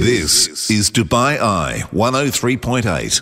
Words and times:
This 0.00 0.70
is 0.70 0.90
Dubai 0.90 1.38
Eye 1.38 1.82
103.8. 1.92 3.20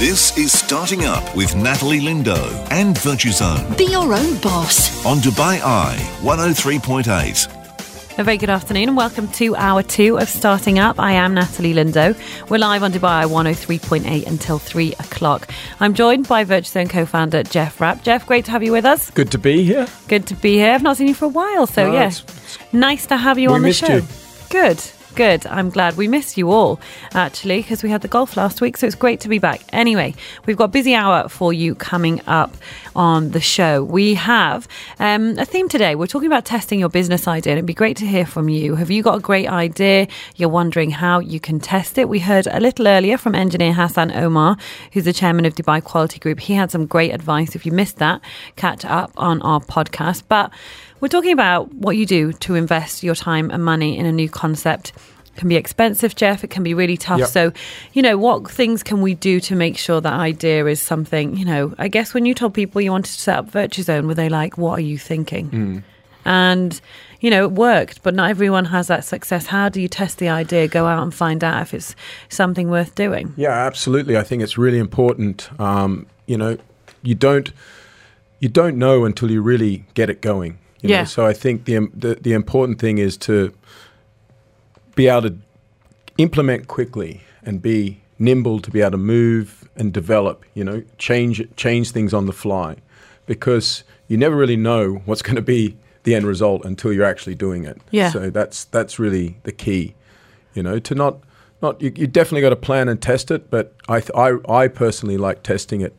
This 0.00 0.36
is 0.38 0.50
Starting 0.58 1.04
Up 1.04 1.36
with 1.36 1.54
Natalie 1.54 2.00
Lindo 2.00 2.38
and 2.70 2.96
Virtuzone 2.96 3.76
Be 3.76 3.84
your 3.84 4.14
own 4.14 4.38
boss. 4.38 5.04
on 5.04 5.18
Dubai 5.18 5.60
Eye 5.62 5.96
103.8. 6.22 8.18
A 8.18 8.24
very 8.24 8.38
good 8.38 8.48
afternoon 8.50 8.88
and 8.88 8.96
welcome 8.96 9.28
to 9.32 9.54
hour 9.56 9.82
two 9.82 10.18
of 10.18 10.28
Starting 10.28 10.78
Up. 10.78 10.98
I 10.98 11.12
am 11.12 11.34
Natalie 11.34 11.74
Lindo. 11.74 12.16
We're 12.48 12.56
live 12.58 12.82
on 12.82 12.90
Dubai 12.92 13.26
103.8 13.28 14.26
until 14.26 14.58
three 14.58 14.92
o'clock. 14.94 15.48
I'm 15.80 15.92
joined 15.94 16.26
by 16.28 16.44
Virtuzone 16.46 16.88
co 16.88 17.04
founder 17.04 17.42
Jeff 17.42 17.78
Rapp. 17.80 18.02
Jeff, 18.02 18.26
great 18.26 18.46
to 18.46 18.50
have 18.52 18.62
you 18.62 18.72
with 18.72 18.86
us. 18.86 19.10
Good 19.10 19.30
to 19.32 19.38
be 19.38 19.64
here. 19.64 19.86
Good 20.08 20.26
to 20.28 20.34
be 20.34 20.54
here. 20.54 20.72
I've 20.72 20.82
not 20.82 20.96
seen 20.96 21.08
you 21.08 21.14
for 21.14 21.26
a 21.26 21.28
while, 21.28 21.66
so 21.66 21.86
No, 21.88 21.92
yeah. 21.92 22.06
it's- 22.06 22.24
Nice 22.72 23.04
to 23.06 23.16
have 23.18 23.38
you 23.38 23.50
We 23.50 23.54
on 23.54 23.62
the 23.62 23.72
show. 23.74 23.96
you. 23.96 24.02
Good. 24.50 24.82
Good. 25.14 25.46
I'm 25.46 25.68
glad 25.68 25.96
we 25.96 26.06
missed 26.06 26.38
you 26.38 26.50
all, 26.52 26.80
actually, 27.12 27.60
because 27.60 27.82
we 27.82 27.90
had 27.90 28.02
the 28.02 28.08
golf 28.08 28.36
last 28.36 28.60
week, 28.60 28.76
so 28.76 28.86
it's 28.86 28.94
great 28.94 29.20
to 29.20 29.28
be 29.28 29.38
back. 29.38 29.62
Anyway, 29.72 30.14
we've 30.46 30.56
got 30.56 30.64
a 30.64 30.68
busy 30.68 30.94
hour 30.94 31.28
for 31.28 31.52
you 31.52 31.74
coming 31.74 32.20
up 32.26 32.56
on 32.94 33.32
the 33.32 33.40
show. 33.40 33.82
We 33.82 34.14
have 34.14 34.68
um, 35.00 35.36
a 35.38 35.44
theme 35.44 35.68
today. 35.68 35.96
We're 35.96 36.06
talking 36.06 36.28
about 36.28 36.44
testing 36.44 36.78
your 36.78 36.88
business 36.88 37.26
idea, 37.26 37.54
and 37.54 37.58
it'd 37.58 37.66
be 37.66 37.74
great 37.74 37.96
to 37.96 38.06
hear 38.06 38.24
from 38.24 38.48
you. 38.48 38.76
Have 38.76 38.90
you 38.90 39.02
got 39.02 39.16
a 39.16 39.20
great 39.20 39.48
idea? 39.48 40.06
You're 40.36 40.50
wondering 40.50 40.90
how 40.90 41.18
you 41.18 41.40
can 41.40 41.58
test 41.58 41.98
it? 41.98 42.08
We 42.08 42.20
heard 42.20 42.46
a 42.46 42.60
little 42.60 42.86
earlier 42.86 43.18
from 43.18 43.34
engineer 43.34 43.72
Hassan 43.72 44.12
Omar, 44.12 44.56
who's 44.92 45.04
the 45.04 45.12
chairman 45.12 45.46
of 45.46 45.54
Dubai 45.54 45.82
Quality 45.82 46.20
Group. 46.20 46.40
He 46.40 46.54
had 46.54 46.70
some 46.70 46.86
great 46.86 47.12
advice. 47.12 47.56
If 47.56 47.66
you 47.66 47.72
missed 47.72 47.98
that, 47.98 48.20
catch 48.56 48.84
up 48.84 49.10
on 49.16 49.42
our 49.42 49.60
podcast. 49.60 50.22
But 50.28 50.52
we're 51.00 51.08
talking 51.08 51.32
about 51.32 51.72
what 51.74 51.96
you 51.96 52.06
do 52.06 52.32
to 52.32 52.54
invest 52.54 53.02
your 53.02 53.14
time 53.14 53.50
and 53.50 53.64
money 53.64 53.96
in 53.96 54.06
a 54.06 54.12
new 54.12 54.28
concept. 54.28 54.92
It 55.26 55.40
can 55.40 55.48
be 55.48 55.56
expensive, 55.56 56.16
Jeff. 56.16 56.42
It 56.42 56.50
can 56.50 56.62
be 56.62 56.74
really 56.74 56.96
tough. 56.96 57.20
Yep. 57.20 57.28
So, 57.28 57.52
you 57.92 58.02
know, 58.02 58.18
what 58.18 58.50
things 58.50 58.82
can 58.82 59.00
we 59.00 59.14
do 59.14 59.38
to 59.40 59.54
make 59.54 59.78
sure 59.78 60.00
that 60.00 60.12
idea 60.12 60.66
is 60.66 60.82
something, 60.82 61.36
you 61.36 61.44
know, 61.44 61.74
I 61.78 61.88
guess 61.88 62.12
when 62.12 62.26
you 62.26 62.34
told 62.34 62.54
people 62.54 62.80
you 62.80 62.90
wanted 62.90 63.12
to 63.12 63.20
set 63.20 63.38
up 63.38 63.50
Virtuzone, 63.50 64.06
were 64.06 64.14
they 64.14 64.28
like, 64.28 64.58
what 64.58 64.78
are 64.78 64.82
you 64.82 64.98
thinking? 64.98 65.84
And, 66.24 66.78
you 67.20 67.30
know, 67.30 67.44
it 67.44 67.52
worked, 67.52 68.02
but 68.02 68.14
not 68.14 68.28
everyone 68.28 68.66
has 68.66 68.88
that 68.88 69.04
success. 69.04 69.46
How 69.46 69.68
do 69.68 69.80
you 69.80 69.88
test 69.88 70.18
the 70.18 70.28
idea, 70.28 70.68
go 70.68 70.86
out 70.86 71.02
and 71.02 71.14
find 71.14 71.42
out 71.42 71.62
if 71.62 71.72
it's 71.72 71.94
something 72.28 72.68
worth 72.68 72.94
doing? 72.94 73.32
Yeah, 73.36 73.52
absolutely. 73.52 74.16
I 74.16 74.24
think 74.24 74.42
it's 74.42 74.58
really 74.58 74.78
important. 74.78 75.48
Um, 75.58 76.06
you 76.26 76.36
know, 76.36 76.58
you 77.02 77.14
don't 77.14 77.50
you 78.40 78.48
don't 78.48 78.76
know 78.76 79.04
until 79.04 79.30
you 79.30 79.40
really 79.40 79.84
get 79.94 80.10
it 80.10 80.20
going. 80.20 80.58
You 80.82 80.90
Yeah. 80.90 80.98
Know? 81.00 81.04
So 81.06 81.26
I 81.26 81.32
think 81.32 81.64
the, 81.64 81.88
the 81.94 82.14
the 82.20 82.32
important 82.32 82.78
thing 82.80 82.98
is 82.98 83.16
to 83.18 83.52
be 84.94 85.08
able 85.08 85.22
to 85.30 85.36
implement 86.18 86.68
quickly 86.68 87.22
and 87.44 87.60
be 87.62 88.00
nimble 88.18 88.60
to 88.60 88.70
be 88.70 88.80
able 88.80 88.92
to 88.92 88.96
move 88.96 89.68
and 89.76 89.92
develop. 89.92 90.44
You 90.54 90.64
know, 90.64 90.82
change 90.98 91.46
change 91.56 91.90
things 91.92 92.12
on 92.14 92.26
the 92.26 92.32
fly, 92.32 92.76
because 93.26 93.84
you 94.08 94.16
never 94.16 94.36
really 94.36 94.56
know 94.56 95.02
what's 95.04 95.22
going 95.22 95.36
to 95.36 95.42
be 95.42 95.76
the 96.04 96.14
end 96.14 96.26
result 96.26 96.64
until 96.64 96.92
you're 96.92 97.04
actually 97.04 97.34
doing 97.34 97.64
it. 97.64 97.78
Yeah. 97.90 98.10
So 98.10 98.30
that's 98.30 98.64
that's 98.64 98.98
really 98.98 99.36
the 99.44 99.52
key. 99.52 99.94
You 100.54 100.62
know, 100.62 100.78
to 100.80 100.94
not 100.94 101.18
not 101.62 101.80
you, 101.82 101.92
you 101.94 102.06
definitely 102.06 102.40
got 102.40 102.50
to 102.50 102.56
plan 102.56 102.88
and 102.88 103.00
test 103.00 103.30
it, 103.30 103.50
but 103.50 103.74
I 103.88 104.00
th- 104.00 104.10
I 104.16 104.34
I 104.48 104.68
personally 104.68 105.16
like 105.16 105.42
testing 105.42 105.80
it 105.80 105.94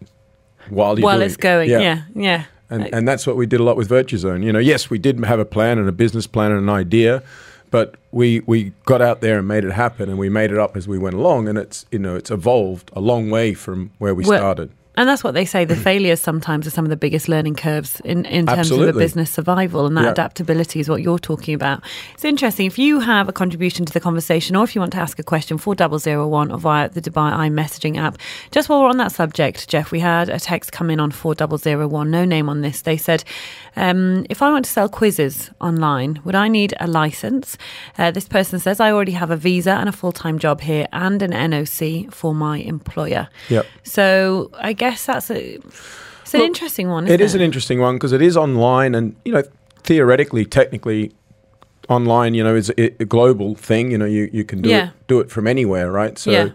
while 0.70 0.98
you're 1.00 1.04
While 1.06 1.22
it's 1.22 1.36
it. 1.36 1.42
going. 1.42 1.70
Yeah. 1.70 2.04
Yeah. 2.16 2.46
And, 2.70 2.94
and 2.94 3.08
that's 3.08 3.26
what 3.26 3.36
we 3.36 3.46
did 3.46 3.60
a 3.60 3.64
lot 3.64 3.78
with 3.78 3.90
Virtuzone. 3.90 4.44
You 4.44 4.54
know, 4.54 4.60
yes, 4.60 4.90
we 4.90 5.00
did 5.00 5.24
have 5.26 5.40
a 5.40 5.46
plan 5.46 5.80
and 5.80 5.90
a 5.90 5.92
business 5.92 6.28
plan 6.28 6.52
and 6.52 6.62
an 6.62 6.70
idea, 6.70 7.24
but 7.72 7.96
we 8.12 8.42
we 8.42 8.74
got 8.86 9.02
out 9.02 9.22
there 9.22 9.40
and 9.40 9.48
made 9.48 9.64
it 9.64 9.72
happen, 9.72 10.10
and 10.10 10.18
we 10.20 10.30
made 10.30 10.52
it 10.52 10.58
up 10.60 10.78
as 10.78 10.88
we 10.88 10.98
went 11.00 11.16
along, 11.16 11.48
and 11.48 11.58
it's 11.58 11.86
you 11.92 12.00
know 12.00 12.16
it's 12.16 12.30
evolved 12.32 12.92
a 12.96 13.02
long 13.02 13.30
way 13.30 13.54
from 13.54 13.92
where 13.98 14.14
we 14.14 14.24
Well, 14.26 14.40
started. 14.40 14.72
And 14.98 15.08
that's 15.08 15.24
what 15.24 15.34
they 15.34 15.46
say. 15.46 15.64
The 15.66 15.76
failures 15.90 16.20
sometimes 16.20 16.68
are 16.68 16.72
some 16.72 16.84
of 16.86 16.90
the 16.90 16.98
biggest 16.98 17.30
learning 17.30 17.56
curves 17.56 18.02
in, 18.04 18.26
in 18.26 18.46
terms 18.48 18.70
of 18.72 18.82
a 18.82 18.94
business 18.94 19.32
survival. 19.32 19.86
And 19.86 19.96
that 19.96 20.04
Yeah. 20.04 20.12
adaptability 20.12 20.80
is 20.82 20.90
what 20.90 21.02
you're 21.02 21.20
talking 21.20 21.54
about. 21.54 21.82
It's 22.16 22.26
interesting. 22.26 22.66
If 22.66 22.78
you 22.78 23.00
have 23.00 23.30
a 23.30 23.34
contribution 23.34 23.86
to 23.86 23.94
the 23.94 24.00
conversation 24.02 24.56
or 24.58 24.64
if 24.66 24.76
you 24.76 24.82
want 24.82 24.92
to 24.94 25.00
ask 25.00 25.18
a 25.20 25.24
question, 25.24 25.58
4001 25.58 26.52
or 26.52 26.58
via 26.58 26.90
the 26.90 27.02
Dubai 27.02 27.32
Eye 27.32 27.50
messaging 27.50 27.98
app. 27.98 28.18
Just 28.52 28.68
while 28.68 28.82
we're 28.82 28.90
on 28.90 28.98
that 28.98 29.14
subject, 29.14 29.70
Jeff, 29.70 29.92
we 29.92 30.00
had 30.02 30.28
a 30.28 30.40
text 30.40 30.72
come 30.74 30.90
in 30.90 31.00
on 31.00 31.12
4001, 31.12 32.12
no 32.12 32.26
name 32.26 32.50
on 32.50 32.62
this. 32.62 32.82
They 32.82 32.98
said, 32.98 33.24
um, 33.76 34.26
if 34.30 34.42
I 34.42 34.52
want 34.52 34.66
to 34.66 34.72
sell 34.72 34.90
quizzes 34.90 35.50
online, 35.62 36.20
would 36.26 36.36
I 36.36 36.48
need 36.50 36.74
a 36.80 36.88
license? 36.88 37.58
Uh, 37.98 38.12
this 38.12 38.28
person 38.28 38.60
says, 38.60 38.80
I 38.82 38.92
already 38.92 39.14
have 39.14 39.32
a 39.32 39.38
visa 39.38 39.72
and 39.72 39.88
a 39.88 39.94
full 39.94 40.12
time 40.12 40.40
job 40.40 40.60
here 40.62 40.88
and 40.92 41.22
an 41.22 41.32
NOC 41.32 42.12
for 42.14 42.34
my 42.36 42.58
employer. 42.58 43.30
Yep. 43.50 43.66
So 43.84 44.52
I 44.60 44.74
guess 44.74 44.89
that's 44.98 45.30
a 45.32 45.56
it's 46.22 46.34
an 46.34 46.42
Look, 46.42 46.48
interesting 46.48 46.90
one. 46.90 47.06
Isn't 47.06 47.14
It 47.20 47.24
is 47.24 47.36
an 47.36 47.42
interesting 47.42 47.80
one 47.80 47.96
because 47.96 48.12
it 48.12 48.22
is 48.22 48.38
online, 48.38 48.94
and 48.96 49.16
you 49.26 49.32
know, 49.34 49.44
theoretically, 49.84 50.46
technically, 50.46 51.12
online, 51.88 52.34
you 52.36 52.44
know, 52.44 52.56
is 52.56 52.70
a, 52.78 53.02
a 53.02 53.06
global 53.06 53.56
thing. 53.56 53.92
You 53.92 53.98
know, 53.98 54.06
you, 54.06 54.30
you 54.32 54.44
can 54.44 54.62
do 54.62 54.70
Yeah. 54.70 54.88
it 54.90 55.08
do 55.08 55.20
it 55.20 55.32
from 55.32 55.48
anywhere, 55.48 55.92
right? 55.92 56.18
So, 56.20 56.32
Yeah. 56.32 56.50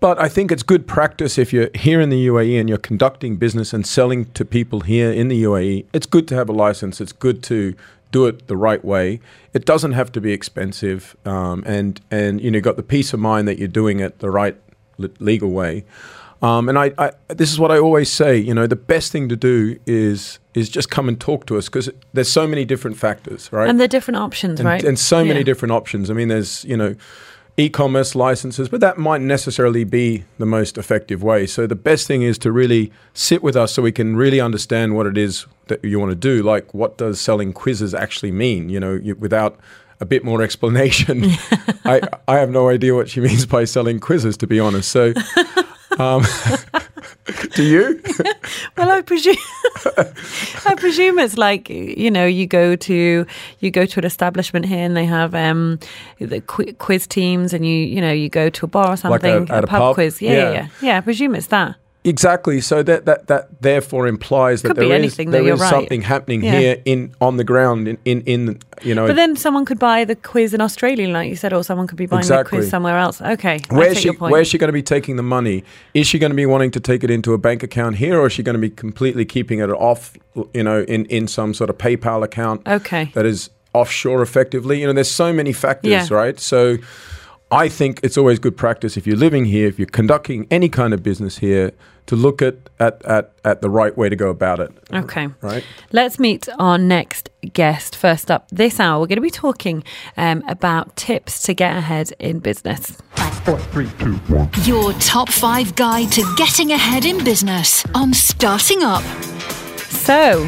but 0.00 0.18
I 0.18 0.28
think 0.28 0.50
it's 0.50 0.62
good 0.62 0.86
practice 0.86 1.36
if 1.38 1.52
you're 1.52 1.68
here 1.74 2.00
in 2.00 2.08
the 2.08 2.26
UAE 2.26 2.58
and 2.58 2.68
you're 2.68 2.78
conducting 2.78 3.36
business 3.36 3.72
and 3.74 3.86
selling 3.86 4.26
to 4.32 4.44
people 4.44 4.80
here 4.80 5.12
in 5.12 5.28
the 5.28 5.42
UAE. 5.44 5.84
It's 5.92 6.06
good 6.06 6.26
to 6.28 6.34
have 6.34 6.48
a 6.48 6.52
license. 6.52 7.00
It's 7.00 7.12
good 7.12 7.42
to 7.44 7.74
do 8.12 8.26
it 8.26 8.46
the 8.46 8.56
right 8.56 8.84
way. 8.84 9.20
It 9.54 9.64
doesn't 9.64 9.92
have 9.92 10.10
to 10.12 10.20
be 10.20 10.32
expensive, 10.32 11.16
um, 11.26 11.62
and 11.66 12.00
and 12.10 12.40
you 12.40 12.50
know, 12.50 12.60
got 12.60 12.76
the 12.76 12.82
peace 12.82 13.12
of 13.12 13.20
mind 13.20 13.46
that 13.48 13.58
you're 13.58 13.68
doing 13.82 14.00
it 14.00 14.18
the 14.20 14.30
right 14.30 14.56
legal 15.18 15.50
way. 15.50 15.84
Um, 16.42 16.68
and 16.68 16.76
I, 16.78 16.92
I, 16.98 17.12
this 17.28 17.52
is 17.52 17.58
what 17.60 17.70
I 17.70 17.78
always 17.78 18.10
say. 18.10 18.36
You 18.36 18.52
know, 18.52 18.66
the 18.66 18.76
best 18.76 19.12
thing 19.12 19.28
to 19.28 19.36
do 19.36 19.78
is 19.86 20.40
is 20.54 20.68
just 20.68 20.90
come 20.90 21.08
and 21.08 21.18
talk 21.20 21.46
to 21.46 21.56
us 21.56 21.66
because 21.66 21.88
there's 22.12 22.30
so 22.30 22.46
many 22.46 22.64
different 22.64 22.96
factors, 22.98 23.50
right? 23.52 23.68
and 23.70 23.80
the 23.80 23.88
different 23.88 24.18
options, 24.18 24.60
and, 24.60 24.68
right? 24.68 24.84
and 24.84 24.98
so 24.98 25.24
many 25.24 25.40
Yeah. 25.40 25.44
different 25.44 25.72
options. 25.72 26.10
I 26.10 26.14
mean, 26.14 26.28
there's 26.28 26.64
you 26.64 26.76
know, 26.76 26.94
e-commerce 27.56 28.14
licenses, 28.14 28.68
but 28.68 28.80
that 28.80 28.98
might 28.98 29.20
necessarily 29.20 29.84
be 29.84 30.24
the 30.38 30.44
most 30.46 30.76
effective 30.78 31.22
way. 31.22 31.46
So 31.46 31.66
the 31.66 31.76
best 31.76 32.06
thing 32.08 32.22
is 32.22 32.38
to 32.38 32.50
really 32.50 32.90
sit 33.14 33.42
with 33.42 33.56
us 33.56 33.72
so 33.72 33.80
we 33.82 33.92
can 33.92 34.16
really 34.16 34.40
understand 34.40 34.96
what 34.96 35.06
it 35.06 35.16
is 35.16 35.46
that 35.68 35.84
you 35.84 36.00
want 36.00 36.10
to 36.10 36.16
do. 36.16 36.42
Like, 36.42 36.74
what 36.74 36.98
does 36.98 37.20
selling 37.20 37.52
quizzes 37.52 37.94
actually 37.94 38.32
mean? 38.32 38.68
You 38.68 38.80
know, 38.80 38.94
you, 38.94 39.14
without 39.14 39.58
a 40.00 40.04
bit 40.04 40.24
more 40.24 40.42
explanation, 40.48 41.24
I 41.84 42.00
I 42.26 42.38
have 42.38 42.50
no 42.50 42.68
idea 42.68 42.94
what 42.96 43.08
she 43.08 43.20
means 43.20 43.46
by 43.46 43.64
selling 43.64 44.00
quizzes, 44.00 44.36
to 44.38 44.46
be 44.48 44.58
honest. 44.58 44.90
So. 44.90 45.12
Um, 45.98 46.22
do 47.54 47.62
you? 47.62 48.02
Well, 48.76 48.90
I 48.90 49.02
presume 49.02 49.36
I 50.66 50.74
presume 50.76 51.18
it's 51.18 51.36
like 51.38 51.68
you 51.68 52.10
know 52.10 52.26
you 52.26 52.46
go 52.46 52.74
to 52.76 53.26
you 53.60 53.70
go 53.70 53.84
to 53.86 54.00
an 54.00 54.04
establishment 54.04 54.66
here 54.66 54.84
and 54.84 54.96
they 54.96 55.04
have 55.04 55.34
um, 55.34 55.78
the 56.18 56.40
qu- 56.40 56.72
quiz 56.74 57.06
teams 57.06 57.52
and 57.52 57.66
you 57.66 57.74
you 57.74 58.00
know 58.00 58.12
you 58.12 58.28
go 58.28 58.48
to 58.50 58.64
a 58.64 58.68
bar 58.68 58.86
or 58.86 58.88
Like 58.90 58.98
a- 58.98 59.02
something 59.02 59.50
at 59.50 59.64
a 59.64 59.66
pub, 59.66 59.78
pub? 59.80 59.94
quiz 59.94 60.20
yeah, 60.22 60.32
yeah 60.32 60.38
Yeah. 60.38 60.52
yeah 60.52 60.68
yeah 60.82 60.98
I 60.98 61.00
presume 61.00 61.34
it's 61.34 61.48
that 61.48 61.76
Exactly. 62.04 62.60
So 62.60 62.82
that 62.82 63.04
that 63.06 63.28
that 63.28 63.62
therefore 63.62 64.08
implies 64.08 64.62
that 64.62 64.74
there 64.74 64.92
is 64.92 65.16
there 65.16 65.42
right. 65.56 65.70
something 65.70 66.02
happening 66.02 66.42
Yeah. 66.42 66.58
here 66.58 66.82
in 66.84 67.14
on 67.20 67.36
the 67.36 67.44
ground 67.44 67.86
in 67.86 67.96
in, 68.04 68.22
in 68.22 68.58
you 68.82 68.94
know. 68.94 69.06
but 69.06 69.14
then 69.14 69.36
someone 69.36 69.64
could 69.64 69.78
buy 69.78 70.04
the 70.04 70.16
quiz 70.16 70.52
in 70.52 70.60
Australia 70.60 71.08
like 71.08 71.28
you 71.28 71.36
said 71.36 71.52
or 71.52 71.62
someone 71.62 71.86
could 71.86 71.98
be 71.98 72.06
buying 72.06 72.26
the 72.26 72.42
quiz 72.44 72.68
somewhere 72.68 72.98
else 72.98 73.22
okay 73.22 73.60
Where's 73.70 74.00
she. 74.00 74.08
Where's 74.08 74.48
she 74.48 74.58
going 74.58 74.68
to 74.68 74.72
be 74.72 74.82
taking 74.82 75.14
the 75.16 75.22
money? 75.22 75.62
Is 75.94 76.08
she 76.08 76.18
going 76.18 76.30
to 76.30 76.36
be 76.36 76.46
wanting 76.46 76.72
to 76.72 76.80
take 76.80 77.04
it 77.04 77.10
into 77.10 77.34
a 77.34 77.38
bank 77.38 77.62
account 77.62 77.96
here, 77.96 78.18
or 78.18 78.26
is 78.26 78.32
she 78.32 78.42
going 78.42 78.54
to 78.54 78.60
be 78.60 78.70
completely 78.70 79.24
keeping 79.24 79.60
it 79.60 79.70
off? 79.70 80.16
You 80.54 80.64
know, 80.64 80.82
in 80.82 81.06
in 81.06 81.28
some 81.28 81.54
sort 81.54 81.70
of 81.70 81.78
PayPal 81.78 82.24
account 82.24 82.66
okay 82.66 83.12
that 83.14 83.26
is 83.26 83.50
offshore 83.74 84.22
effectively. 84.22 84.80
You 84.80 84.86
know, 84.88 84.92
there's 84.92 85.10
so 85.10 85.32
many 85.32 85.52
factors, 85.52 85.92
Yeah. 85.92 86.06
right? 86.10 86.40
So. 86.40 86.78
I 87.54 87.68
think 87.68 88.00
it's 88.02 88.16
always 88.16 88.38
good 88.38 88.56
practice 88.56 88.96
if 88.96 89.06
you're 89.06 89.18
living 89.18 89.44
here, 89.44 89.68
if 89.68 89.78
you're 89.78 89.84
conducting 90.00 90.46
any 90.50 90.70
kind 90.70 90.94
of 90.94 91.02
business 91.02 91.36
here, 91.36 91.72
to 92.12 92.16
look 92.16 92.42
at 92.42 92.56
at, 92.78 93.02
at, 93.06 93.32
at 93.42 93.62
the 93.62 93.70
right 93.70 93.96
way 93.96 94.10
to 94.10 94.16
go 94.16 94.28
about 94.28 94.60
it. 94.60 94.70
okay 94.92 95.28
Right? 95.40 95.64
Let's 95.92 96.18
meet 96.18 96.46
our 96.58 96.76
next 96.76 97.30
guest. 97.54 97.96
First 97.96 98.30
up 98.30 98.48
this 98.50 98.78
hour, 98.78 99.00
we're 99.00 99.06
going 99.06 99.16
to 99.16 99.22
be 99.22 99.30
talking 99.30 99.82
um, 100.18 100.44
about 100.46 100.94
tips 100.94 101.42
to 101.44 101.54
get 101.54 101.74
ahead 101.74 102.12
in 102.18 102.40
business. 102.40 103.00
Your 104.64 104.92
top 104.94 105.30
five 105.30 105.74
guide 105.74 106.12
to 106.12 106.34
getting 106.36 106.72
ahead 106.72 107.06
in 107.06 107.24
business 107.24 107.82
on 107.94 108.12
Starting 108.12 108.82
Up. 108.82 109.02
So, 109.88 110.46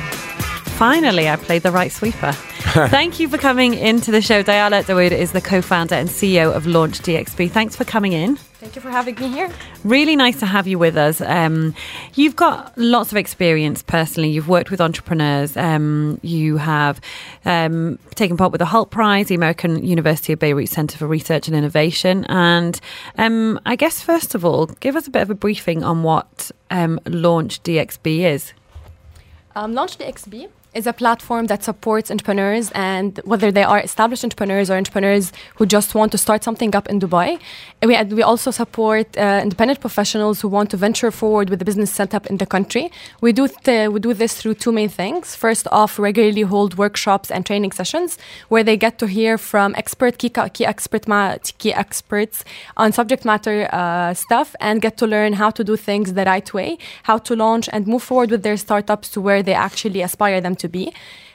finally, 0.77 1.31
I 1.31 1.37
played 1.37 1.63
the 1.63 1.73
right 1.73 1.91
sweeper. 1.91 2.33
Thank 2.91 3.21
you 3.21 3.29
for 3.29 3.39
coming 3.39 3.73
into 3.73 4.11
the 4.11 4.21
show. 4.21 4.43
Diala 4.43 4.85
Daoud 4.85 5.13
is 5.13 5.33
the 5.33 5.41
co-founder 5.41 5.95
and 5.95 6.11
CEO 6.11 6.53
of 6.53 6.67
Launch 6.67 6.99
DXB. 7.01 7.51
Thanks 7.51 7.75
for 7.75 7.85
coming 7.85 8.13
in. 8.13 8.37
Thank 8.65 8.77
you 8.77 8.81
for 8.81 8.91
having 8.91 9.15
me 9.17 9.29
here. 9.29 9.53
Really 9.85 10.17
nice 10.17 10.41
to 10.41 10.47
have 10.47 10.67
you 10.67 10.79
with 10.79 10.97
us. 10.97 11.21
Um, 11.21 11.75
you've 12.15 12.35
got 12.35 12.73
lots 12.79 13.13
of 13.13 13.19
experience 13.19 13.83
personally. 13.83 14.31
You've 14.31 14.49
worked 14.49 14.71
with 14.71 14.81
entrepreneurs. 14.81 15.55
Um, 15.55 16.19
you 16.23 16.57
have 16.57 16.99
um, 17.45 17.99
taken 18.15 18.39
part 18.39 18.53
with 18.53 18.61
the 18.61 18.65
Hult 18.65 18.91
Prize, 18.91 19.29
the 19.29 19.35
American 19.35 19.85
University 19.85 20.33
of 20.33 20.39
Beirut 20.39 20.71
Center 20.71 20.97
for 20.97 21.07
Research 21.07 21.47
and 21.47 21.55
Innovation. 21.55 22.25
And 22.25 22.81
um, 23.19 23.61
I 23.67 23.77
guess, 23.77 24.01
first 24.01 24.35
of 24.35 24.47
all, 24.47 24.65
give 24.65 24.97
us 24.97 25.07
a 25.07 25.11
bit 25.11 25.21
of 25.21 25.29
a 25.29 25.35
briefing 25.35 25.85
on 25.85 26.03
what 26.03 26.51
um, 26.71 26.99
Launch 27.05 27.63
DXB 27.65 28.21
is. 28.21 28.55
Um, 29.55 29.75
Launch 29.75 29.99
DXB 29.99 30.49
is 30.75 30.87
a 30.87 30.93
platform 30.93 31.47
that 31.47 31.63
supports 31.63 32.11
entrepreneurs 32.11 32.71
and 32.75 33.21
whether 33.25 33.51
they 33.53 33.63
are 33.63 33.81
established 33.81 34.25
entrepreneurs 34.25 34.71
or 34.71 34.77
entrepreneurs 34.77 35.33
who 35.57 35.67
just 35.67 35.95
want 35.95 36.13
to 36.13 36.19
start 36.19 36.43
something 36.45 36.75
up 36.75 36.89
in 36.89 37.01
Dubai. 37.01 37.39
We, 37.83 38.03
we 38.05 38.23
also 38.23 38.51
support 38.51 39.17
uh, 39.17 39.41
independent 39.43 39.81
professionals 39.81 40.41
who 40.41 40.49
want 40.49 40.71
to 40.71 40.77
venture 40.77 41.11
forward 41.11 41.51
with 41.51 41.59
the 41.59 41.65
business 41.65 41.93
setup 41.93 42.27
in 42.27 42.39
the 42.39 42.47
country. 42.47 42.91
We 43.21 43.33
do, 43.33 43.49
th- 43.49 43.91
we 43.91 44.01
do 44.01 44.15
this 44.15 44.35
through 44.35 44.55
two 44.55 44.73
main 44.73 44.89
things. 44.89 45.37
First 45.37 45.69
off, 45.71 45.99
regularly 45.99 46.43
hold 46.43 46.77
workshops 46.77 47.31
and 47.31 47.47
training 47.47 47.73
sessions 47.73 48.19
where 48.49 48.65
they 48.65 48.77
get 48.77 48.99
to 48.99 49.07
hear 49.07 49.39
from 49.39 49.75
expert 49.77 50.19
key, 50.19 50.31
key, 50.31 50.67
expert 50.67 51.07
ma- 51.07 51.37
key 51.59 51.73
experts 51.73 52.45
on 52.77 52.93
subject 52.93 53.25
matter 53.25 53.69
uh, 53.73 54.15
stuff 54.15 54.57
and 54.61 54.83
get 54.83 54.97
to 54.97 55.07
learn 55.07 55.35
how 55.35 55.51
to 55.51 55.63
do 55.63 55.77
things 55.77 56.15
the 56.15 56.25
right 56.25 56.53
way, 56.53 56.79
how 57.05 57.19
to 57.19 57.37
launch 57.37 57.69
and 57.73 57.87
move 57.87 58.03
forward 58.03 58.31
with 58.31 58.43
their 58.43 58.57
startups 58.57 59.09
to 59.11 59.21
where 59.21 59.43
they 59.43 59.55
actually 59.55 60.03
aspire 60.03 60.41
them 60.41 60.55
to 60.57 60.64
to 60.65 60.69
be. 60.69 60.93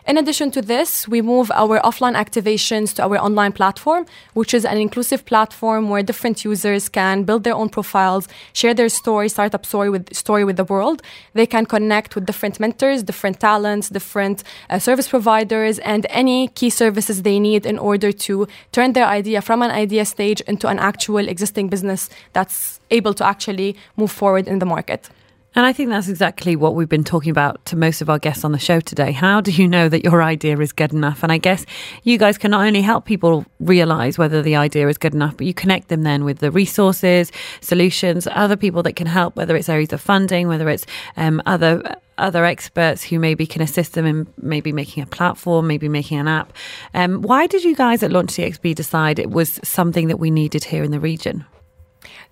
In 0.09 0.17
addition 0.17 0.49
to 0.51 0.61
this, 0.61 1.07
we 1.07 1.21
move 1.21 1.51
our 1.51 1.79
offline 1.81 2.15
activations 2.25 2.95
to 2.95 3.03
our 3.03 3.17
online 3.27 3.51
platform, 3.51 4.07
which 4.33 4.55
is 4.57 4.65
an 4.65 4.77
inclusive 4.77 5.21
platform 5.31 5.89
where 5.91 6.01
different 6.01 6.43
users 6.43 6.89
can 6.89 7.25
build 7.25 7.43
their 7.43 7.53
own 7.53 7.69
profiles, 7.69 8.27
share 8.53 8.73
their 8.73 8.89
story, 8.89 9.29
startup 9.29 9.63
story 9.65 9.89
with 9.91 10.03
story 10.15 10.43
with 10.43 10.57
the 10.57 10.63
world. 10.63 11.03
They 11.33 11.45
can 11.45 11.65
connect 11.67 12.15
with 12.15 12.25
different 12.25 12.59
mentors, 12.59 13.03
different 13.03 13.39
talents, 13.39 13.89
different 13.89 14.43
uh, 14.71 14.79
service 14.79 15.07
providers, 15.07 15.77
and 15.79 16.07
any 16.09 16.47
key 16.59 16.71
services 16.71 17.21
they 17.21 17.37
need 17.39 17.67
in 17.67 17.77
order 17.77 18.11
to 18.11 18.47
turn 18.71 18.93
their 18.93 19.05
idea 19.19 19.41
from 19.41 19.61
an 19.61 19.69
idea 19.69 20.05
stage 20.05 20.41
into 20.51 20.67
an 20.67 20.79
actual 20.79 21.27
existing 21.27 21.69
business 21.69 22.09
that's 22.33 22.79
able 22.89 23.13
to 23.13 23.23
actually 23.23 23.75
move 23.95 24.11
forward 24.11 24.47
in 24.47 24.57
the 24.57 24.65
market. 24.65 25.09
And 25.55 25.65
I 25.65 25.73
think 25.73 25.89
that's 25.89 26.07
exactly 26.07 26.55
what 26.55 26.75
we've 26.75 26.87
been 26.87 27.03
talking 27.03 27.31
about 27.31 27.65
to 27.65 27.75
most 27.75 28.01
of 28.01 28.09
our 28.09 28.19
guests 28.19 28.43
on 28.43 28.51
the 28.51 28.59
show 28.59 28.79
today. 28.79 29.11
How 29.11 29.41
do 29.41 29.51
you 29.51 29.67
know 29.67 29.89
that 29.89 30.03
your 30.03 30.21
idea 30.21 30.57
is 30.59 30.71
good 30.71 30.93
enough? 30.93 31.23
And 31.23 31.31
I 31.31 31.39
guess 31.39 31.65
you 32.03 32.19
guys 32.19 32.37
can 32.37 32.51
not 32.51 32.65
only 32.65 32.81
help 32.81 33.05
people 33.05 33.45
realize 33.59 34.17
whether 34.17 34.43
the 34.43 34.55
idea 34.55 34.87
is 34.87 34.97
good 34.99 35.15
enough, 35.15 35.37
but 35.37 35.47
you 35.47 35.55
connect 35.55 35.87
them 35.87 36.03
then 36.03 36.23
with 36.23 36.37
the 36.37 36.51
resources, 36.51 37.31
solutions, 37.61 38.27
other 38.31 38.55
people 38.55 38.83
that 38.83 38.95
can 38.95 39.07
help, 39.07 39.35
whether 39.35 39.55
it's 39.55 39.69
areas 39.69 39.91
of 39.91 40.01
funding, 40.01 40.47
whether 40.47 40.69
it's 40.69 40.85
um, 41.17 41.41
other 41.45 41.95
other 42.19 42.43
experts 42.43 43.01
who 43.01 43.17
maybe 43.17 43.47
can 43.47 43.61
assist 43.61 43.93
them 43.93 44.05
in 44.05 44.27
maybe 44.41 44.73
making 44.73 45.01
a 45.01 45.05
platform, 45.05 45.65
maybe 45.67 45.87
making 45.87 46.19
an 46.19 46.27
app. 46.27 46.51
Um, 46.93 47.21
why 47.21 47.47
did 47.47 47.63
you 47.63 47.75
guys 47.75 48.03
at 48.03 48.11
Launch 48.11 48.31
DXB 48.31 48.75
decide 48.75 49.19
it 49.19 49.29
was 49.29 49.57
something 49.63 50.09
that 50.09 50.17
we 50.17 50.29
needed 50.29 50.65
here 50.65 50.83
in 50.83 50.91
the 50.91 50.99
region? 50.99 51.45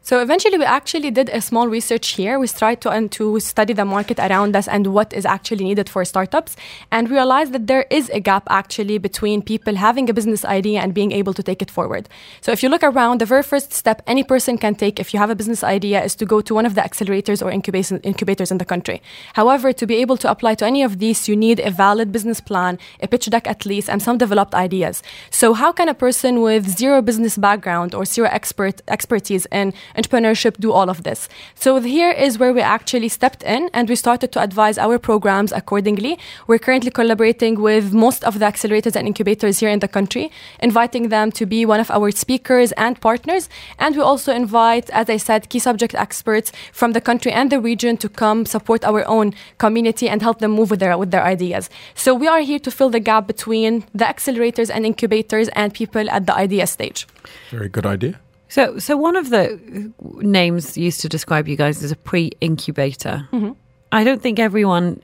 So 0.01 0.21
eventually, 0.21 0.57
we 0.57 0.63
actually 0.63 1.11
did 1.11 1.27
a 1.27 1.41
small 1.41 1.67
research 1.67 2.11
here. 2.11 2.39
We 2.39 2.47
tried 2.47 2.79
to 2.79 2.89
and 2.89 3.11
to 3.11 3.41
study 3.41 3.73
the 3.73 3.83
market 3.83 4.19
around 4.19 4.55
us 4.55 4.65
and 4.65 4.88
what 4.88 5.11
is 5.11 5.25
actually 5.25 5.65
needed 5.65 5.89
for 5.89 6.05
startups, 6.05 6.55
and 6.91 7.09
realized 7.09 7.51
that 7.51 7.67
there 7.67 7.85
is 7.89 8.09
a 8.11 8.21
gap 8.21 8.47
actually 8.49 8.99
between 8.99 9.41
people 9.41 9.75
having 9.75 10.09
a 10.09 10.13
business 10.13 10.45
idea 10.45 10.79
and 10.79 10.94
being 10.94 11.11
able 11.11 11.33
to 11.33 11.44
take 11.44 11.61
it 11.61 11.69
forward. 11.69 12.07
So 12.39 12.53
if 12.53 12.63
you 12.63 12.69
look 12.69 12.83
around, 12.83 13.19
the 13.19 13.25
very 13.25 13.44
first 13.44 13.73
step 13.73 14.01
any 14.07 14.23
person 14.23 14.57
can 14.57 14.75
take 14.75 14.97
if 14.97 15.13
you 15.13 15.19
have 15.19 15.29
a 15.29 15.35
business 15.35 15.61
idea 15.61 16.01
is 16.01 16.15
to 16.15 16.25
go 16.25 16.39
to 16.39 16.55
one 16.55 16.65
of 16.65 16.75
the 16.75 16.81
accelerators 16.81 17.45
or 17.45 17.51
incubators 17.51 18.50
in 18.50 18.59
the 18.59 18.65
country. 18.65 19.01
However, 19.33 19.73
to 19.73 19.85
be 19.85 19.95
able 19.95 20.15
to 20.17 20.31
apply 20.31 20.55
to 20.55 20.65
any 20.65 20.83
of 20.83 21.00
these, 21.00 21.27
you 21.27 21.35
need 21.35 21.59
a 21.59 21.69
valid 21.69 22.13
business 22.13 22.39
plan, 22.39 22.79
a 23.01 23.09
pitch 23.09 23.25
deck 23.29 23.45
at 23.45 23.65
least, 23.65 23.89
and 23.89 24.01
some 24.01 24.17
developed 24.17 24.55
ideas. 24.55 25.03
So 25.31 25.53
how 25.53 25.73
can 25.73 25.89
a 25.89 25.93
person 25.93 26.41
with 26.41 26.65
zero 26.65 27.01
business 27.01 27.38
background 27.38 27.93
or 27.93 28.05
zero 28.05 28.29
expert 28.31 28.81
expertise 28.88 29.45
in 29.51 29.73
entrepreneurship 29.97 30.57
do 30.59 30.71
all 30.71 30.89
of 30.89 31.03
this. 31.03 31.27
So 31.55 31.79
here 31.81 32.11
is 32.11 32.38
where 32.38 32.53
we 32.53 32.61
actually 32.61 33.09
stepped 33.09 33.44
in 33.44 33.69
and 33.73 33.89
we 33.89 33.95
started 33.95 34.31
to 34.33 34.41
advise 34.41 34.77
our 34.77 34.99
programs 34.99 35.51
accordingly. 35.51 36.17
We're 36.47 36.59
currently 36.59 36.91
collaborating 36.91 37.61
with 37.61 37.94
most 37.94 38.23
of 38.23 38.39
the 38.39 38.45
accelerators 38.45 38.95
and 38.95 39.07
incubators 39.07 39.59
here 39.59 39.69
in 39.69 39.79
the 39.79 39.88
country, 39.88 40.31
inviting 40.59 41.09
them 41.09 41.31
to 41.33 41.45
be 41.45 41.65
one 41.65 41.79
of 41.79 41.91
our 41.91 42.11
speakers 42.11 42.71
and 42.73 42.99
partners. 43.01 43.49
And 43.79 43.95
we 43.95 44.01
also 44.01 44.33
invite, 44.33 44.89
as 44.91 45.09
I 45.09 45.17
said, 45.17 45.49
key 45.49 45.59
subject 45.59 45.95
experts 45.95 46.51
from 46.71 46.93
the 46.93 47.01
country 47.01 47.31
and 47.31 47.51
the 47.51 47.59
region 47.59 47.97
to 47.97 48.09
come 48.09 48.45
support 48.45 48.83
our 48.83 49.07
own 49.07 49.33
community 49.57 50.09
and 50.09 50.21
help 50.21 50.39
them 50.39 50.51
move 50.51 50.69
with 50.71 50.79
their 50.79 50.97
with 50.97 51.11
their 51.11 51.23
ideas. 51.23 51.69
So 51.95 52.13
we 52.13 52.27
are 52.27 52.41
here 52.41 52.59
to 52.59 52.71
fill 52.71 52.89
the 52.89 53.00
gap 53.00 53.27
between 53.27 53.85
the 53.93 54.05
accelerators 54.05 54.69
and 54.73 54.85
incubators 54.85 55.50
and 55.50 55.73
people 55.73 56.09
at 56.09 56.25
the 56.25 56.35
idea 56.35 56.67
stage. 56.67 57.07
Very 57.51 57.69
good 57.69 57.85
idea. 57.85 58.19
So, 58.49 58.79
so 58.79 58.95
one 58.95 59.15
of 59.15 59.29
the 59.29 59.91
names 60.19 60.77
used 60.77 61.01
to 61.01 61.09
describe 61.09 61.47
you 61.47 61.55
guys 61.55 61.83
as 61.83 61.91
a 61.91 61.95
pre-incubator. 61.95 63.27
Mm-hmm. 63.31 63.51
I 63.91 64.03
don't 64.03 64.21
think 64.21 64.39
everyone 64.39 65.01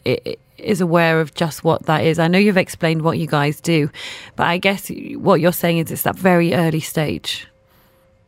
is 0.58 0.82
aware 0.82 1.20
of 1.20 1.34
just 1.34 1.64
what 1.64 1.86
that 1.86 2.04
is. 2.04 2.20
I 2.20 2.28
know 2.28 2.38
you've 2.38 2.58
explained 2.58 3.02
what 3.02 3.18
you 3.18 3.28
guys 3.28 3.60
do, 3.62 3.90
but 4.36 4.48
I 4.48 4.58
guess 4.58 4.90
what 5.16 5.42
you're 5.42 5.52
saying 5.52 5.80
is 5.80 5.92
it's 5.92 6.04
that 6.04 6.16
very 6.16 6.54
early 6.54 6.80
stage. 6.80 7.48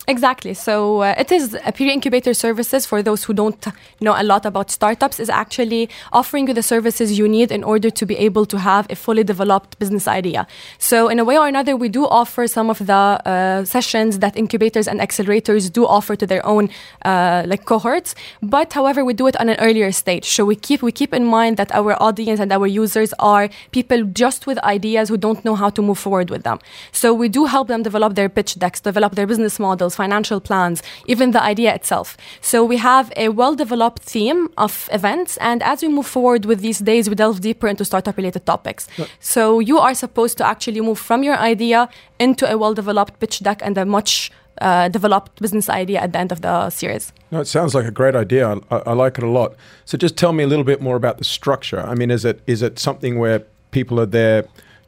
Exactly. 0.07 0.53
So 0.53 1.01
uh, 1.01 1.15
it 1.17 1.31
is 1.31 1.57
a 1.65 1.71
pre-incubator 1.71 2.33
services 2.35 2.85
for 2.85 3.01
those 3.01 3.23
who 3.23 3.33
don't 3.33 3.65
know 3.99 4.13
a 4.15 4.23
lot 4.23 4.45
about 4.45 4.69
startups 4.69 5.19
is 5.19 5.29
actually 5.29 5.89
offering 6.13 6.47
you 6.47 6.53
the 6.53 6.61
services 6.61 7.17
you 7.17 7.27
need 7.27 7.51
in 7.51 7.63
order 7.63 7.89
to 7.89 8.05
be 8.05 8.15
able 8.17 8.45
to 8.45 8.59
have 8.59 8.85
a 8.91 8.95
fully 8.95 9.23
developed 9.23 9.79
business 9.79 10.07
idea. 10.07 10.45
So 10.77 11.09
in 11.09 11.17
a 11.17 11.25
way 11.25 11.39
or 11.39 11.47
another, 11.47 11.75
we 11.75 11.89
do 11.89 12.05
offer 12.05 12.45
some 12.45 12.69
of 12.69 12.85
the 12.85 12.93
uh, 12.93 13.65
sessions 13.65 14.19
that 14.19 14.37
incubators 14.37 14.87
and 14.87 14.99
accelerators 14.99 15.71
do 15.71 15.87
offer 15.87 16.15
to 16.15 16.27
their 16.27 16.45
own 16.45 16.69
uh, 17.03 17.43
like 17.47 17.65
cohorts. 17.65 18.13
But 18.43 18.73
however, 18.73 19.03
we 19.03 19.13
do 19.13 19.25
it 19.25 19.35
on 19.39 19.49
an 19.49 19.57
earlier 19.59 19.91
stage. 19.91 20.25
So 20.29 20.45
we 20.45 20.55
keep 20.55 20.83
we 20.83 20.91
keep 20.91 21.13
in 21.15 21.25
mind 21.25 21.57
that 21.57 21.71
our 21.71 22.01
audience 22.01 22.39
and 22.39 22.51
our 22.51 22.67
users 22.67 23.11
are 23.17 23.49
people 23.71 24.03
just 24.03 24.45
with 24.45 24.59
ideas 24.59 25.09
who 25.09 25.17
don't 25.17 25.43
know 25.43 25.55
how 25.55 25.71
to 25.71 25.81
move 25.81 25.97
forward 25.97 26.29
with 26.29 26.43
them. 26.43 26.59
So 26.91 27.11
we 27.11 27.27
do 27.27 27.45
help 27.45 27.69
them 27.69 27.81
develop 27.81 28.13
their 28.13 28.29
pitch 28.29 28.59
decks, 28.59 28.79
develop 28.79 29.15
their 29.15 29.25
business 29.25 29.59
models 29.59 29.94
financial 29.95 30.39
plans, 30.39 30.83
even 31.07 31.31
the 31.31 31.41
idea 31.41 31.73
itself. 31.73 32.17
So 32.41 32.63
we 32.63 32.77
have 32.77 33.11
a 33.15 33.29
well 33.29 33.55
developed 33.55 34.03
theme 34.03 34.49
of 34.57 34.89
events. 34.91 35.37
And 35.37 35.63
as 35.63 35.81
we 35.81 35.87
move 35.87 36.07
forward 36.07 36.45
with 36.45 36.59
these 36.61 36.79
days, 36.79 37.09
we 37.09 37.15
delve 37.15 37.41
deeper 37.41 37.67
into 37.67 37.85
startup 37.85 38.17
related 38.17 38.45
topics. 38.45 38.87
So 39.19 39.59
you 39.59 39.79
are 39.79 39.95
supposed 39.95 40.37
to 40.37 40.45
actually 40.45 40.81
move 40.81 40.99
from 40.99 41.23
your 41.23 41.37
idea 41.37 41.89
into 42.19 42.49
a 42.51 42.57
well 42.57 42.73
developed 42.73 43.19
pitch 43.19 43.39
deck 43.39 43.61
and 43.63 43.77
a 43.77 43.85
much 43.85 44.31
uh, 44.61 44.87
developed 44.89 45.41
business 45.41 45.69
idea 45.69 45.99
at 45.99 46.13
the 46.13 46.19
end 46.19 46.31
of 46.31 46.41
the 46.41 46.69
series. 46.69 47.11
No, 47.31 47.41
it 47.41 47.47
sounds 47.47 47.75
like 47.75 47.85
a 47.85 47.91
great 47.91 48.15
idea. 48.15 48.57
I, 48.71 48.77
I, 48.77 48.93
like 48.93 49.17
it 49.17 49.23
a 49.23 49.29
lot. 49.29 49.55
So 49.85 49.97
just 49.97 50.15
tell 50.17 50.31
me 50.31 50.43
a 50.43 50.47
little 50.47 50.63
bit 50.63 50.81
more 50.81 50.95
about 50.95 51.17
the 51.17 51.23
structure. 51.23 51.81
I 51.81 51.95
mean, 51.95 52.11
is 52.11 52.23
it 52.25 52.41
is 52.47 52.61
it 52.61 52.79
something 52.79 53.19
where 53.19 53.43
people 53.71 53.99
are 53.99 54.05
there 54.05 54.45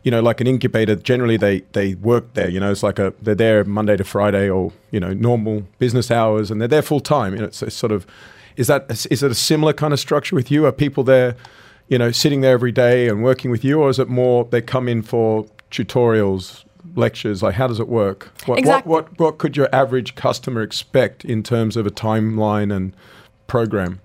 you 0.08 0.12
know, 0.12 0.22
like 0.22 0.40
an 0.40 0.48
incubator, 0.48 0.96
generally 0.96 1.36
they 1.36 1.60
they 1.74 1.96
work 1.96 2.34
there. 2.34 2.50
You 2.50 2.62
know, 2.62 2.72
it's 2.72 2.82
like 2.82 2.98
a 2.98 3.14
they're 3.22 3.36
there 3.36 3.66
Monday 3.66 3.98
to 3.98 4.06
Friday 4.06 4.50
or 4.50 4.72
you 4.90 5.02
know 5.02 5.14
normal 5.14 5.66
business 5.80 6.10
hours, 6.10 6.50
and 6.50 6.62
they're 6.62 6.68
there 6.70 6.82
full 6.82 7.02
time. 7.02 7.34
You 7.34 7.40
know, 7.40 7.48
it's, 7.48 7.62
it's 7.62 7.76
sort 7.76 7.92
of 7.92 8.08
is 8.56 8.68
that 8.68 8.90
is 9.12 9.22
it 9.22 9.30
a 9.30 9.36
similar 9.36 9.74
kind 9.74 9.92
of 9.92 10.00
structure 10.00 10.34
with 10.34 10.50
you? 10.50 10.66
Are 10.66 10.72
people 10.72 11.04
there, 11.04 11.36
you 11.90 11.98
know, 11.98 12.12
sitting 12.12 12.40
there 12.40 12.54
every 12.54 12.72
day 12.72 13.10
and 13.10 13.22
working 13.22 13.52
with 13.52 13.66
you, 13.66 13.82
or 13.82 13.90
is 13.90 14.00
it 14.00 14.08
more 14.08 14.46
they 14.46 14.62
come 14.62 14.88
in 14.88 15.02
for 15.02 15.46
tutorials, 15.72 16.64
lectures? 16.96 17.44
Like, 17.44 17.56
how 17.56 17.68
does 17.68 17.82
it 17.82 17.90
work? 17.90 18.32
What, 18.46 18.60
exactly. 18.60 18.90
what, 18.90 19.10
what, 19.10 19.20
what 19.20 19.38
could 19.40 19.58
your 19.58 19.68
average 19.76 20.16
customer 20.16 20.62
expect 20.62 21.26
in 21.26 21.44
terms 21.44 21.76
of 21.76 21.86
a 21.86 21.92
timeline 21.92 22.74
and 22.74 22.96
program? 23.48 24.00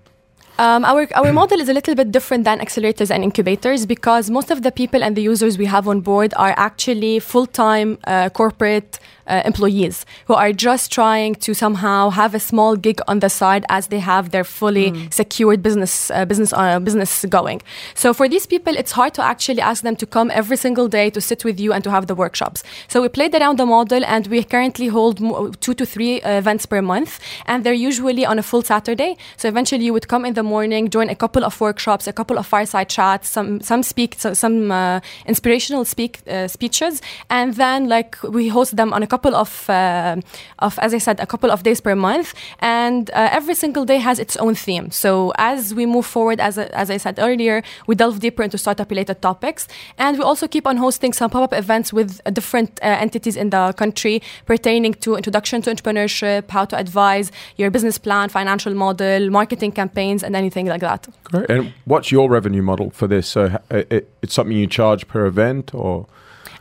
Um, 0.59 0.85
our, 0.85 1.07
our 1.15 1.33
model 1.41 1.59
is 1.59 1.69
a 1.69 1.73
little 1.73 1.95
bit 1.95 2.11
different 2.11 2.43
than 2.43 2.59
accelerators 2.59 3.09
and 3.09 3.23
incubators 3.23 3.85
because 3.85 4.29
most 4.29 4.51
of 4.51 4.61
the 4.61 4.71
people 4.71 5.03
and 5.03 5.15
the 5.15 5.21
users 5.21 5.57
we 5.57 5.65
have 5.65 5.87
on 5.87 6.01
board 6.01 6.33
are 6.37 6.53
actually 6.57 7.19
full 7.19 7.47
time 7.47 7.97
uh, 8.05 8.29
corporate 8.29 8.99
uh, 9.27 9.41
employees 9.45 10.05
who 10.25 10.33
are 10.33 10.51
just 10.51 10.91
trying 10.91 11.35
to 11.35 11.53
somehow 11.53 12.09
have 12.09 12.35
a 12.35 12.39
small 12.39 12.75
gig 12.75 12.99
on 13.07 13.19
the 13.19 13.29
side 13.29 13.65
as 13.69 13.87
they 13.87 13.99
have 13.99 14.31
their 14.31 14.43
fully 14.43 14.91
mm. 14.91 15.13
secured 15.13 15.63
business 15.63 16.11
uh, 16.11 16.25
business 16.25 16.53
uh, 16.53 16.79
business 16.79 17.25
going. 17.25 17.61
So 17.95 18.13
for 18.13 18.27
these 18.27 18.45
people, 18.45 18.75
it's 18.75 18.91
hard 18.91 19.13
to 19.15 19.23
actually 19.23 19.61
ask 19.61 19.83
them 19.83 19.95
to 19.97 20.05
come 20.05 20.31
every 20.31 20.57
single 20.57 20.87
day 20.87 21.09
to 21.11 21.21
sit 21.21 21.45
with 21.45 21.59
you 21.59 21.73
and 21.73 21.83
to 21.83 21.91
have 21.91 22.07
the 22.07 22.15
workshops. 22.15 22.63
So 22.87 23.01
we 23.01 23.09
played 23.09 23.33
around 23.33 23.59
the 23.59 23.65
model, 23.65 24.03
and 24.05 24.27
we 24.27 24.43
currently 24.43 24.87
hold 24.87 25.17
two 25.61 25.73
to 25.73 25.85
three 25.85 26.21
uh, 26.21 26.37
events 26.37 26.65
per 26.65 26.81
month, 26.81 27.19
and 27.45 27.63
they're 27.63 27.73
usually 27.73 28.25
on 28.25 28.39
a 28.39 28.43
full 28.43 28.61
Saturday. 28.61 29.17
So 29.37 29.47
eventually, 29.47 29.85
you 29.85 29.93
would 29.93 30.07
come 30.07 30.25
in 30.25 30.33
the 30.33 30.42
the 30.43 30.49
morning, 30.49 30.89
join 30.89 31.09
a 31.09 31.15
couple 31.15 31.43
of 31.43 31.59
workshops, 31.61 32.07
a 32.07 32.13
couple 32.13 32.37
of 32.37 32.45
fireside 32.45 32.89
chats, 32.89 33.29
some 33.29 33.61
some 33.61 33.83
speak, 33.83 34.15
some 34.19 34.71
uh, 34.71 34.99
inspirational 35.25 35.85
speak 35.85 36.19
uh, 36.27 36.47
speeches, 36.47 37.01
and 37.29 37.53
then 37.55 37.87
like 37.89 38.21
we 38.23 38.49
host 38.49 38.75
them 38.75 38.93
on 38.93 39.03
a 39.03 39.07
couple 39.07 39.35
of 39.35 39.69
uh, 39.69 40.15
of 40.59 40.77
as 40.79 40.93
I 40.93 40.99
said, 40.99 41.19
a 41.19 41.25
couple 41.25 41.51
of 41.51 41.63
days 41.63 41.81
per 41.81 41.95
month, 41.95 42.33
and 42.59 43.09
uh, 43.11 43.29
every 43.31 43.55
single 43.55 43.85
day 43.85 43.99
has 43.99 44.19
its 44.19 44.37
own 44.37 44.55
theme. 44.55 44.91
So 44.91 45.31
as 45.37 45.73
we 45.73 45.85
move 45.85 46.05
forward, 46.05 46.39
as 46.39 46.57
as 46.57 46.89
I 46.89 46.97
said 46.97 47.19
earlier, 47.19 47.63
we 47.87 47.95
delve 47.95 48.19
deeper 48.19 48.43
into 48.43 48.57
startup 48.57 48.89
related 48.89 49.21
topics, 49.21 49.67
and 49.97 50.17
we 50.17 50.23
also 50.23 50.47
keep 50.47 50.67
on 50.67 50.77
hosting 50.77 51.13
some 51.13 51.29
pop 51.29 51.43
up 51.43 51.53
events 51.53 51.93
with 51.93 52.19
different 52.33 52.79
entities 52.81 53.35
in 53.35 53.49
the 53.49 53.73
country 53.73 54.21
pertaining 54.45 54.93
to 54.93 55.15
introduction 55.15 55.61
to 55.61 55.69
entrepreneurship, 55.71 56.49
how 56.49 56.65
to 56.65 56.75
advise 56.77 57.31
your 57.57 57.71
business 57.71 57.97
plan, 57.97 58.29
financial 58.29 58.73
model, 58.73 59.29
marketing 59.29 59.71
campaigns, 59.71 60.23
and 60.23 60.32
anything 60.35 60.67
like 60.67 60.81
that. 60.81 61.07
Great. 61.25 61.49
And 61.49 61.73
what's 61.85 62.11
your 62.11 62.29
revenue 62.29 62.61
model 62.61 62.89
for 62.91 63.07
this? 63.07 63.27
So 63.27 63.59
it, 63.69 64.09
it's 64.21 64.33
something 64.33 64.55
you 64.55 64.67
charge 64.67 65.07
per 65.07 65.25
event 65.25 65.73
or? 65.73 66.07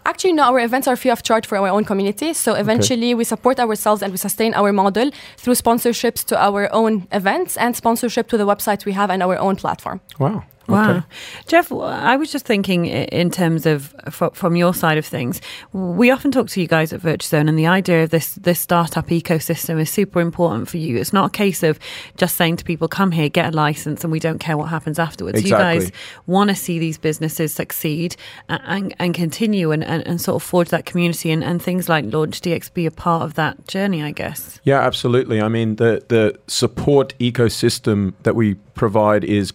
Actually, 0.05 0.33
no, 0.33 0.45
our 0.45 0.59
events 0.59 0.89
are 0.89 0.97
free 0.97 1.13
of 1.13 1.23
charge 1.23 1.47
for 1.47 1.57
our 1.57 1.69
own 1.69 1.85
community. 1.85 2.33
So 2.33 2.55
eventually, 2.55 3.09
okay. 3.09 3.15
we 3.15 3.25
support 3.25 3.61
ourselves 3.61 4.03
and 4.03 4.13
we 4.13 4.17
sustain 4.17 4.53
our 4.55 4.73
model 4.73 5.11
through 5.37 5.55
sponsorships 5.55 6.25
to 6.27 6.43
our 6.43 6.73
own 6.73 7.07
events 7.13 7.57
and 7.57 7.77
sponsorship 7.77 8.29
to 8.29 8.37
the 8.37 8.47
website 8.47 8.85
we 8.85 8.93
have 8.93 9.11
and 9.11 9.23
our 9.23 9.39
own 9.39 9.57
platform. 9.57 10.01
Wow. 10.19 10.43
Wow. 10.73 10.91
Okay. 10.91 11.03
Jeff, 11.47 11.73
I 11.73 12.17
was 12.17 12.33
just 12.33 12.47
thinking 12.47 12.87
in 12.87 13.31
terms 13.31 13.67
of 13.67 13.95
from 14.13 14.57
your 14.57 14.75
side 14.75 14.99
of 14.99 15.07
things, 15.07 15.41
we 15.73 16.11
often 16.11 16.31
talk 16.31 16.49
to 16.49 16.61
you 16.61 16.67
guys 16.67 16.93
at 16.93 17.01
Virtuzone 17.01 17.49
and 17.49 17.59
the 17.59 17.67
idea 17.67 18.05
of 18.05 18.11
this 18.11 18.35
this 18.37 18.61
startup 18.61 19.09
ecosystem 19.09 19.81
is 19.81 19.91
super 19.91 20.21
important 20.21 20.69
for 20.69 20.79
you. 20.79 20.97
It's 20.97 21.13
not 21.13 21.27
a 21.27 21.31
case 21.31 21.63
of 21.63 21.79
just 22.17 22.37
saying 22.37 22.57
to 22.57 22.65
people, 22.65 22.89
come 22.89 23.11
here, 23.11 23.29
get 23.29 23.53
a 23.53 23.57
license 23.57 24.05
and 24.05 24.13
we 24.13 24.21
don't 24.21 24.39
care 24.39 24.57
what 24.57 24.69
happens 24.69 24.99
afterwards. 24.99 25.41
Exactly. 25.41 25.75
You 25.75 25.81
guys 25.81 25.93
want 26.27 26.51
to 26.51 26.57
see 26.57 26.79
these 26.79 26.99
businesses 26.99 27.53
succeed 27.53 28.17
and, 28.49 28.95
and 28.99 29.15
continue 29.15 29.71
and, 29.71 29.85
and, 29.85 30.07
and, 30.07 30.21
sort 30.21 30.37
of 30.37 30.43
forge 30.43 30.69
that 30.71 30.87
community 30.87 31.31
and, 31.31 31.43
and 31.43 31.61
things 31.61 31.89
like 31.89 32.05
Launch 32.13 32.41
DXB 32.41 32.87
a 32.87 32.91
part 32.91 33.23
of 33.23 33.35
that 33.35 33.67
journey, 33.67 34.03
I 34.03 34.13
guess. 34.13 34.61
Yeah, 34.65 34.81
absolutely. 34.81 35.41
I 35.41 35.49
mean, 35.49 35.77
the, 35.77 36.05
the 36.09 36.39
support 36.47 37.15
ecosystem 37.19 38.15
that 38.23 38.35
we 38.37 38.55
provide 38.75 39.25
is 39.25 39.53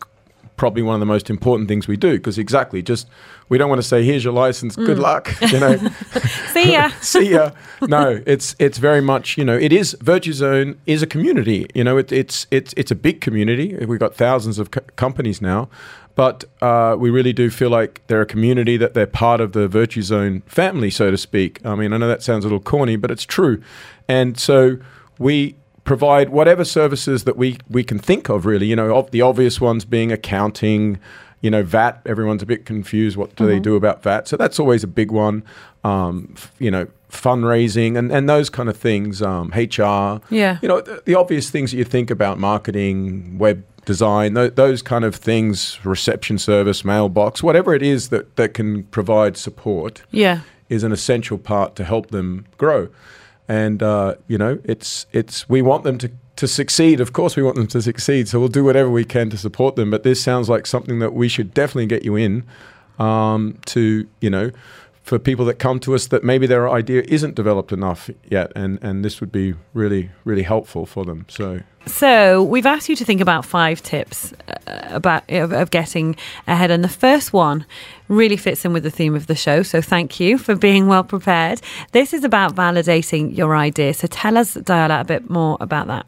probably 0.57 0.81
one 0.81 0.95
of 0.95 0.99
the 0.99 1.05
most 1.05 1.29
important 1.29 1.69
things 1.69 1.87
we 1.87 1.95
do 1.95 2.17
because 2.17 2.37
exactly 2.37 2.81
just 2.81 3.07
we 3.47 3.57
don't 3.57 3.69
want 3.69 3.81
to 3.81 3.87
say 3.87 4.03
here's 4.03 4.23
your 4.23 4.33
license 4.33 4.75
good 4.75 4.97
mm. 4.97 5.01
luck 5.01 5.33
you 5.51 5.59
know? 5.59 5.77
See 6.51 6.73
ya. 6.73 6.89
See 7.01 7.31
ya. 7.31 7.51
No 7.81 8.21
it's 8.25 8.55
it's 8.59 8.79
very 8.79 9.01
much 9.01 9.37
you 9.37 9.45
know 9.45 9.55
it 9.57 9.71
is 9.71 9.95
Virtuzone 10.01 10.77
is 10.85 11.01
a 11.01 11.07
community 11.07 11.67
you 11.73 11.83
know? 11.83 11.97
It, 11.97 12.11
it's 12.11 12.47
it's 12.51 12.73
it's 12.75 12.91
a 12.91 12.95
big 12.95 13.21
community. 13.21 13.75
We've 13.85 13.99
got 13.99 14.15
thousands 14.15 14.59
of 14.59 14.71
co- 14.71 14.81
companies 14.95 15.41
now 15.41 15.69
but 16.15 16.45
uh, 16.63 16.95
we 16.97 17.11
really 17.11 17.31
do 17.31 17.51
feel 17.51 17.69
like 17.69 18.01
they're 18.07 18.23
a 18.23 18.25
community 18.25 18.75
that 18.75 18.95
they're 18.95 19.05
part 19.05 19.39
of 19.39 19.51
the 19.51 19.67
Virtuzone 19.69 20.41
family 20.45 20.89
so 20.89 21.11
to 21.11 21.17
speak. 21.17 21.63
I 21.63 21.75
mean 21.75 21.93
i 21.93 21.97
know 21.97 22.07
that 22.07 22.23
sounds 22.23 22.43
a 22.43 22.47
little 22.47 22.59
corny 22.59 22.95
but 22.95 23.11
it's 23.11 23.25
true. 23.25 23.61
And 24.09 24.39
so 24.39 24.77
we 25.19 25.55
provide 25.87 26.29
whatever 26.29 26.65
services 26.65 27.23
that 27.23 27.37
we, 27.37 27.57
we 27.69 27.83
can 27.83 27.97
think 27.97 28.29
of, 28.29 28.45
really. 28.45 28.67
You 28.67 28.75
know, 28.75 29.07
the 29.09 29.21
obvious 29.21 29.59
ones 29.59 29.85
being 29.85 30.11
accounting, 30.11 30.99
you 31.41 31.49
know, 31.49 31.63
VAT. 31.63 32.01
Everyone's 32.05 32.43
a 32.43 32.45
bit 32.45 32.65
confused. 32.65 33.17
What 33.17 33.35
do 33.35 33.45
mm-hmm. 33.45 33.53
they 33.53 33.59
do 33.59 33.75
about 33.75 34.03
VAT? 34.03 34.27
So 34.27 34.37
that's 34.37 34.59
always 34.59 34.83
a 34.83 34.87
big 34.87 35.11
one. 35.11 35.43
Um, 35.83 36.33
f- 36.35 36.53
you 36.59 36.69
know, 36.69 36.87
fundraising 37.09 37.97
and, 37.97 38.11
and 38.11 38.27
those 38.27 38.49
kind 38.49 38.67
of 38.67 38.75
things. 38.75 39.21
Um, 39.21 39.49
HR. 39.55 40.19
Yeah. 40.29 40.59
You 40.61 40.67
know, 40.67 40.81
the, 40.81 41.01
the, 41.05 41.15
obvious 41.15 41.49
things 41.49 41.71
that 41.71 41.77
you 41.77 41.85
think 41.85 42.11
about 42.11 42.37
marketing, 42.37 43.37
web 43.37 43.63
design, 43.85 44.35
th- 44.35 44.55
those 44.55 44.81
kind 44.81 45.05
of 45.05 45.15
things, 45.15 45.79
reception 45.85 46.37
service, 46.37 46.83
mailbox, 46.83 47.41
whatever 47.41 47.73
it 47.73 47.81
is 47.81 48.09
that, 48.09 48.35
that 48.35 48.53
can 48.53 48.83
provide 48.83 49.37
support. 49.37 50.03
Yeah. 50.11 50.41
Is 50.67 50.83
an 50.83 50.91
essential 50.91 51.37
part 51.37 51.77
to 51.77 51.85
help 51.85 52.11
them 52.11 52.45
grow 52.57 52.89
and 53.47 53.81
uh, 53.81 54.15
you 54.27 54.37
know 54.37 54.59
it's 54.63 55.05
it's 55.11 55.47
we 55.49 55.61
want 55.61 55.83
them 55.83 55.97
to 55.99 56.11
to 56.37 56.47
succeed. 56.47 56.99
Of 56.99 57.13
course, 57.13 57.35
we 57.35 57.43
want 57.43 57.55
them 57.55 57.67
to 57.67 57.81
succeed, 57.81 58.27
so 58.27 58.39
we'll 58.39 58.47
do 58.47 58.63
whatever 58.63 58.89
we 58.89 59.03
can 59.03 59.29
to 59.31 59.37
support 59.37 59.75
them. 59.75 59.89
But 59.89 60.03
this 60.03 60.21
sounds 60.21 60.49
like 60.49 60.65
something 60.65 60.99
that 60.99 61.13
we 61.13 61.27
should 61.27 61.53
definitely 61.53 61.87
get 61.87 62.03
you 62.03 62.15
in 62.15 62.43
um, 62.99 63.57
to 63.67 64.07
you 64.21 64.29
know 64.29 64.51
for 65.07 65.17
people 65.17 65.45
that 65.45 65.57
come 65.57 65.79
to 65.79 65.95
us 65.95 66.07
that 66.07 66.21
maybe 66.21 66.45
their 66.45 66.69
idea 66.69 67.01
isn't 67.07 67.33
developed 67.33 67.71
enough 67.71 68.09
yet, 68.29 68.51
and 68.55 68.77
and 68.83 69.05
this 69.05 69.21
would 69.21 69.31
be 69.31 69.55
really 69.73 70.11
really 70.25 70.43
helpful 70.43 70.85
for 70.85 71.05
them. 71.05 71.25
So. 71.29 71.61
So 71.85 72.43
we've 72.43 72.65
asked 72.65 72.89
you 72.89 72.97
to 72.97 73.05
think 73.05 73.21
about 73.21 73.45
five 73.45 73.81
tips 73.81 74.33
uh, 74.49 74.89
about 74.89 75.23
of, 75.29 75.53
of, 75.53 75.71
getting 75.71 76.17
ahead, 76.45 76.69
and 76.69 76.83
the 76.83 76.89
first 76.89 77.31
one 77.31 77.65
really 78.09 78.35
fits 78.35 78.65
in 78.65 78.73
with 78.73 78.83
the 78.83 78.91
theme 78.91 79.15
of 79.15 79.27
the 79.27 79.35
show. 79.35 79.63
So 79.63 79.81
thank 79.81 80.19
you 80.19 80.37
for 80.37 80.53
being 80.53 80.87
well 80.87 81.05
prepared. 81.05 81.61
This 81.93 82.13
is 82.13 82.25
about 82.25 82.55
validating 82.55 83.37
your 83.37 83.55
idea. 83.55 83.93
So 83.93 84.07
tell 84.07 84.37
us, 84.37 84.55
Diala, 84.55 84.99
a 84.99 85.05
bit 85.05 85.29
more 85.29 85.55
about 85.61 85.87
that. 85.87 86.05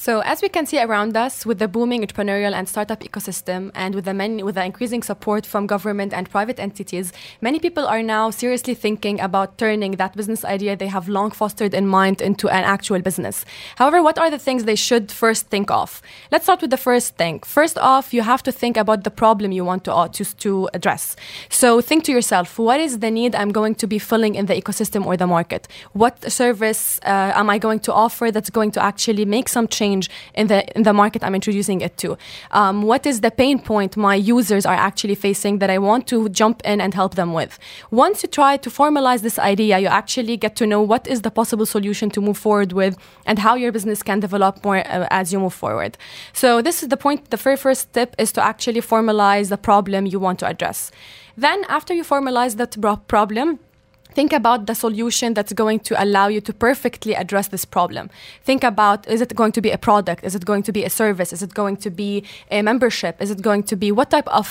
So 0.00 0.20
as 0.20 0.42
we 0.42 0.48
can 0.48 0.64
see 0.64 0.80
around 0.80 1.16
us, 1.16 1.44
with 1.44 1.58
the 1.58 1.66
booming 1.66 2.06
entrepreneurial 2.06 2.52
and 2.52 2.68
startup 2.68 3.00
ecosystem, 3.00 3.72
and 3.74 3.96
with 3.96 4.04
the 4.04 4.14
many, 4.14 4.44
with 4.44 4.54
the 4.54 4.64
increasing 4.64 5.02
support 5.02 5.44
from 5.44 5.66
government 5.66 6.14
and 6.14 6.30
private 6.30 6.60
entities, 6.60 7.12
many 7.40 7.58
people 7.58 7.84
are 7.84 8.00
now 8.00 8.30
seriously 8.30 8.74
thinking 8.74 9.18
about 9.20 9.58
turning 9.58 9.96
that 9.96 10.14
business 10.14 10.44
idea 10.44 10.76
they 10.76 10.86
have 10.86 11.08
long 11.08 11.32
fostered 11.32 11.74
in 11.74 11.88
mind 11.88 12.20
into 12.20 12.48
an 12.48 12.62
actual 12.62 13.00
business. 13.00 13.44
However, 13.74 14.00
what 14.00 14.20
are 14.20 14.30
the 14.30 14.38
things 14.38 14.64
they 14.64 14.76
should 14.76 15.10
first 15.10 15.48
think 15.48 15.68
of? 15.68 16.00
Let's 16.30 16.44
start 16.44 16.62
with 16.62 16.70
the 16.70 16.76
first 16.76 17.16
thing. 17.16 17.40
First 17.40 17.76
off, 17.76 18.14
you 18.14 18.22
have 18.22 18.44
to 18.44 18.52
think 18.52 18.76
about 18.76 19.02
the 19.02 19.10
problem 19.10 19.50
you 19.50 19.64
want 19.64 19.82
to 19.86 19.92
uh, 19.92 20.06
to, 20.16 20.24
to 20.24 20.70
address. 20.74 21.16
So 21.50 21.80
think 21.80 22.04
to 22.04 22.12
yourself, 22.12 22.56
what 22.56 22.78
is 22.78 23.00
the 23.00 23.10
need 23.10 23.34
I'm 23.34 23.50
going 23.50 23.74
to 23.74 23.88
be 23.88 23.98
filling 23.98 24.36
in 24.36 24.46
the 24.46 24.54
ecosystem 24.54 25.04
or 25.04 25.16
the 25.16 25.26
market? 25.26 25.66
What 25.92 26.30
service 26.30 27.00
uh, 27.02 27.32
am 27.34 27.50
I 27.50 27.58
going 27.58 27.80
to 27.80 27.92
offer 27.92 28.30
that's 28.30 28.50
going 28.50 28.70
to 28.72 28.80
actually 28.80 29.24
make 29.24 29.48
some 29.48 29.66
change? 29.66 29.87
Change 29.88 30.10
in 30.34 30.46
the 30.48 30.60
in 30.76 30.82
the 30.82 30.92
market 30.92 31.22
I'm 31.22 31.34
introducing 31.34 31.80
it 31.80 31.96
to? 31.98 32.16
Um, 32.50 32.82
what 32.82 33.06
is 33.06 33.20
the 33.20 33.30
pain 33.30 33.58
point 33.58 33.96
my 33.96 34.16
users 34.36 34.66
are 34.66 34.78
actually 34.88 35.16
facing 35.16 35.58
that 35.60 35.70
I 35.70 35.78
want 35.78 36.06
to 36.08 36.28
jump 36.28 36.62
in 36.64 36.80
and 36.80 36.94
help 36.94 37.14
them 37.14 37.32
with? 37.32 37.58
Once 37.90 38.22
you 38.22 38.28
try 38.28 38.56
to 38.58 38.70
formalize 38.70 39.20
this 39.22 39.38
idea, 39.38 39.78
you 39.78 39.88
actually 39.88 40.36
get 40.36 40.54
to 40.56 40.64
know 40.66 40.82
what 40.92 41.06
is 41.06 41.20
the 41.22 41.30
possible 41.30 41.66
solution 41.66 42.10
to 42.10 42.20
move 42.20 42.38
forward 42.38 42.72
with 42.72 42.96
and 43.26 43.38
how 43.38 43.54
your 43.62 43.72
business 43.72 44.02
can 44.02 44.20
develop 44.20 44.64
more 44.64 44.78
uh, 44.78 45.06
as 45.10 45.32
you 45.32 45.38
move 45.40 45.54
forward. 45.54 45.92
So 46.32 46.62
this 46.62 46.82
is 46.82 46.88
the 46.88 46.96
point. 46.96 47.30
The 47.30 47.36
very 47.36 47.56
first 47.56 47.80
step 47.90 48.10
is 48.18 48.32
to 48.32 48.40
actually 48.42 48.82
formalize 48.82 49.48
the 49.48 49.58
problem 49.70 50.06
you 50.06 50.20
want 50.20 50.38
to 50.40 50.46
address. 50.46 50.90
Then 51.36 51.58
after 51.68 51.94
you 51.94 52.04
formalize 52.04 52.56
that 52.56 52.72
problem, 53.06 53.58
think 54.18 54.32
about 54.32 54.66
the 54.66 54.74
solution 54.74 55.32
that's 55.32 55.52
going 55.52 55.78
to 55.78 55.94
allow 56.04 56.26
you 56.26 56.40
to 56.40 56.52
perfectly 56.52 57.14
address 57.14 57.46
this 57.54 57.64
problem. 57.64 58.10
Think 58.42 58.64
about 58.64 59.06
is 59.06 59.20
it 59.20 59.32
going 59.40 59.52
to 59.52 59.62
be 59.66 59.70
a 59.70 59.78
product? 59.78 60.24
Is 60.24 60.34
it 60.34 60.44
going 60.44 60.64
to 60.64 60.72
be 60.72 60.82
a 60.82 60.90
service? 60.90 61.32
Is 61.32 61.40
it 61.40 61.54
going 61.54 61.76
to 61.84 61.90
be 62.02 62.24
a 62.50 62.60
membership? 62.62 63.14
Is 63.24 63.30
it 63.30 63.40
going 63.42 63.62
to 63.70 63.76
be 63.76 63.88
what 63.92 64.10
type 64.10 64.28
of 64.40 64.48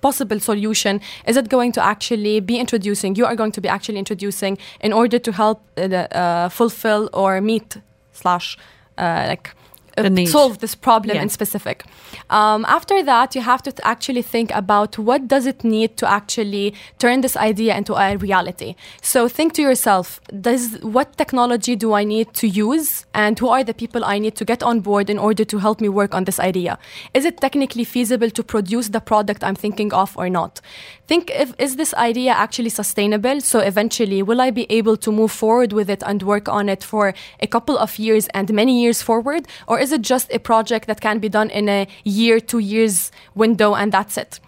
possible 0.00 0.38
solution 0.38 1.00
is 1.26 1.36
it 1.36 1.48
going 1.48 1.72
to 1.72 1.82
actually 1.92 2.38
be 2.38 2.56
introducing? 2.64 3.16
You 3.16 3.26
are 3.26 3.34
going 3.34 3.52
to 3.58 3.60
be 3.60 3.68
actually 3.76 3.98
introducing 3.98 4.56
in 4.86 4.92
order 4.92 5.18
to 5.26 5.32
help 5.32 5.58
uh, 5.76 5.82
uh, 5.82 6.48
fulfill 6.48 7.10
or 7.12 7.40
meet 7.40 7.78
slash 8.12 8.56
uh, 8.98 9.24
like 9.32 9.50
uh, 9.98 10.26
solve 10.26 10.58
this 10.58 10.74
problem 10.74 11.16
yeah. 11.16 11.22
in 11.22 11.28
specific. 11.28 11.84
Um, 12.30 12.64
after 12.66 13.02
that, 13.02 13.34
you 13.34 13.42
have 13.42 13.62
to 13.62 13.72
actually 13.86 14.22
think 14.22 14.50
about 14.54 14.98
what 14.98 15.28
does 15.28 15.46
it 15.46 15.64
need 15.64 15.96
to 15.98 16.10
actually 16.10 16.74
turn 16.98 17.20
this 17.20 17.36
idea 17.36 17.76
into 17.76 17.94
a 17.94 18.16
reality. 18.16 18.74
So 19.02 19.28
think 19.28 19.52
to 19.54 19.62
yourself: 19.62 20.20
Does 20.40 20.78
what 20.82 21.16
technology 21.16 21.76
do 21.76 21.92
I 21.92 22.04
need 22.04 22.32
to 22.34 22.46
use, 22.46 23.06
and 23.14 23.38
who 23.38 23.48
are 23.48 23.64
the 23.64 23.74
people 23.74 24.04
I 24.04 24.18
need 24.18 24.36
to 24.36 24.44
get 24.44 24.62
on 24.62 24.80
board 24.80 25.10
in 25.10 25.18
order 25.18 25.44
to 25.44 25.58
help 25.58 25.80
me 25.80 25.88
work 25.88 26.14
on 26.14 26.24
this 26.24 26.40
idea? 26.40 26.78
Is 27.14 27.24
it 27.24 27.40
technically 27.40 27.84
feasible 27.84 28.30
to 28.30 28.42
produce 28.42 28.88
the 28.88 29.00
product 29.00 29.44
I'm 29.44 29.54
thinking 29.54 29.92
of 29.92 30.16
or 30.16 30.28
not? 30.28 30.60
Think 31.06 31.30
if 31.30 31.52
is 31.58 31.76
this 31.76 31.92
idea 31.94 32.32
actually 32.32 32.70
sustainable? 32.70 33.40
So 33.40 33.58
eventually, 33.58 34.22
will 34.22 34.40
I 34.40 34.50
be 34.50 34.66
able 34.70 34.96
to 34.98 35.12
move 35.12 35.32
forward 35.32 35.72
with 35.72 35.90
it 35.90 36.02
and 36.06 36.22
work 36.22 36.48
on 36.48 36.68
it 36.68 36.82
for 36.82 37.14
a 37.40 37.46
couple 37.46 37.76
of 37.76 37.98
years 37.98 38.28
and 38.28 38.52
many 38.52 38.80
years 38.82 39.02
forward, 39.02 39.46
or 39.66 39.78
is 39.82 39.92
it 39.92 40.02
just 40.02 40.32
a 40.32 40.38
project 40.38 40.86
that 40.86 41.00
can 41.00 41.18
be 41.18 41.28
done 41.28 41.50
in 41.50 41.68
a 41.68 41.86
year, 42.04 42.40
two 42.40 42.60
years 42.60 43.10
window, 43.34 43.74
and 43.74 43.92
that's 43.92 44.16
it? 44.16 44.40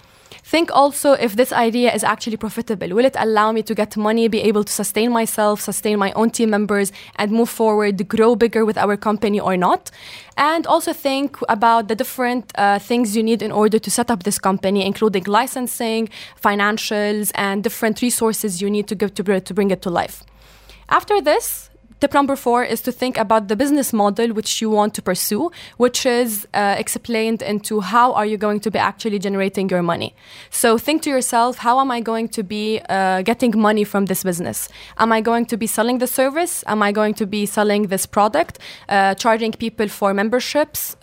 Think 0.47 0.71
also 0.73 1.13
if 1.13 1.37
this 1.37 1.53
idea 1.53 1.93
is 1.95 2.05
actually 2.05 2.37
profitable. 2.37 2.89
Will 2.89 3.07
it 3.07 3.17
allow 3.19 3.51
me 3.51 3.63
to 3.63 3.75
get 3.75 3.97
money, 3.97 4.29
be 4.29 4.43
able 4.43 4.63
to 4.63 4.73
sustain 4.73 5.11
myself, 5.11 5.61
sustain 5.61 5.99
my 5.99 6.13
own 6.13 6.31
team 6.31 6.51
members, 6.51 6.93
and 7.17 7.33
move 7.33 7.49
forward, 7.49 8.07
grow 8.09 8.37
bigger 8.37 8.65
with 8.65 8.77
our 8.77 8.97
company 8.97 9.41
or 9.41 9.57
not? 9.57 9.91
And 10.37 10.67
also 10.67 10.93
think 10.93 11.39
about 11.49 11.89
the 11.89 11.97
different 11.97 12.53
uh, 12.57 12.79
things 12.79 13.17
you 13.17 13.23
need 13.23 13.41
in 13.41 13.53
order 13.53 13.79
to 13.79 13.91
set 13.91 14.11
up 14.11 14.25
this 14.25 14.39
company, 14.39 14.85
including 14.85 15.25
licensing, 15.25 16.11
financials, 16.41 17.33
and 17.35 17.65
different 17.65 18.03
resources 18.03 18.61
you 18.61 18.69
need 18.69 18.87
to 18.89 18.95
give 18.95 19.15
to, 19.15 19.41
to 19.41 19.55
bring 19.55 19.71
it 19.71 19.81
to 19.83 19.91
life. 19.91 20.25
After 20.91 21.23
this, 21.23 21.71
tip 22.01 22.13
number 22.13 22.37
four 22.37 22.65
is 22.65 22.81
to 22.83 22.93
think 22.93 23.17
about 23.17 23.49
the 23.49 23.57
business 23.57 23.93
model 23.93 24.33
which 24.33 24.61
you 24.61 24.71
want 24.71 24.95
to 24.95 25.03
pursue, 25.03 25.51
which 25.77 26.07
is 26.07 26.47
uh, 26.55 26.75
explained 26.79 27.43
into 27.43 27.81
how 27.81 28.13
are 28.13 28.27
you 28.27 28.37
going 28.37 28.61
to 28.61 28.71
be 28.71 28.79
actually 28.79 29.19
generating 29.19 29.69
your 29.69 29.83
money. 29.83 30.15
So 30.51 30.79
think 30.79 31.03
to 31.03 31.11
yourself, 31.11 31.59
how 31.59 31.81
am 31.81 31.91
I 31.91 32.01
going 32.01 32.29
to 32.29 32.43
be 32.43 32.81
uh, 32.89 33.23
getting 33.23 33.59
money 33.59 33.85
from 33.85 34.07
this 34.07 34.23
business? 34.25 34.69
Am 34.99 35.13
I 35.13 35.21
going 35.21 35.47
to 35.47 35.57
be 35.57 35.67
selling 35.67 35.99
the 35.99 36.07
service? 36.07 36.65
Am 36.67 36.83
I 36.83 36.93
going 36.93 37.15
to 37.15 37.27
be 37.27 37.47
selling 37.47 37.89
this 37.89 38.07
product? 38.07 38.59
Uh, 38.89 39.15
charging 39.15 39.53
people 39.53 39.89
for 39.89 40.13
memberships? 40.15 40.97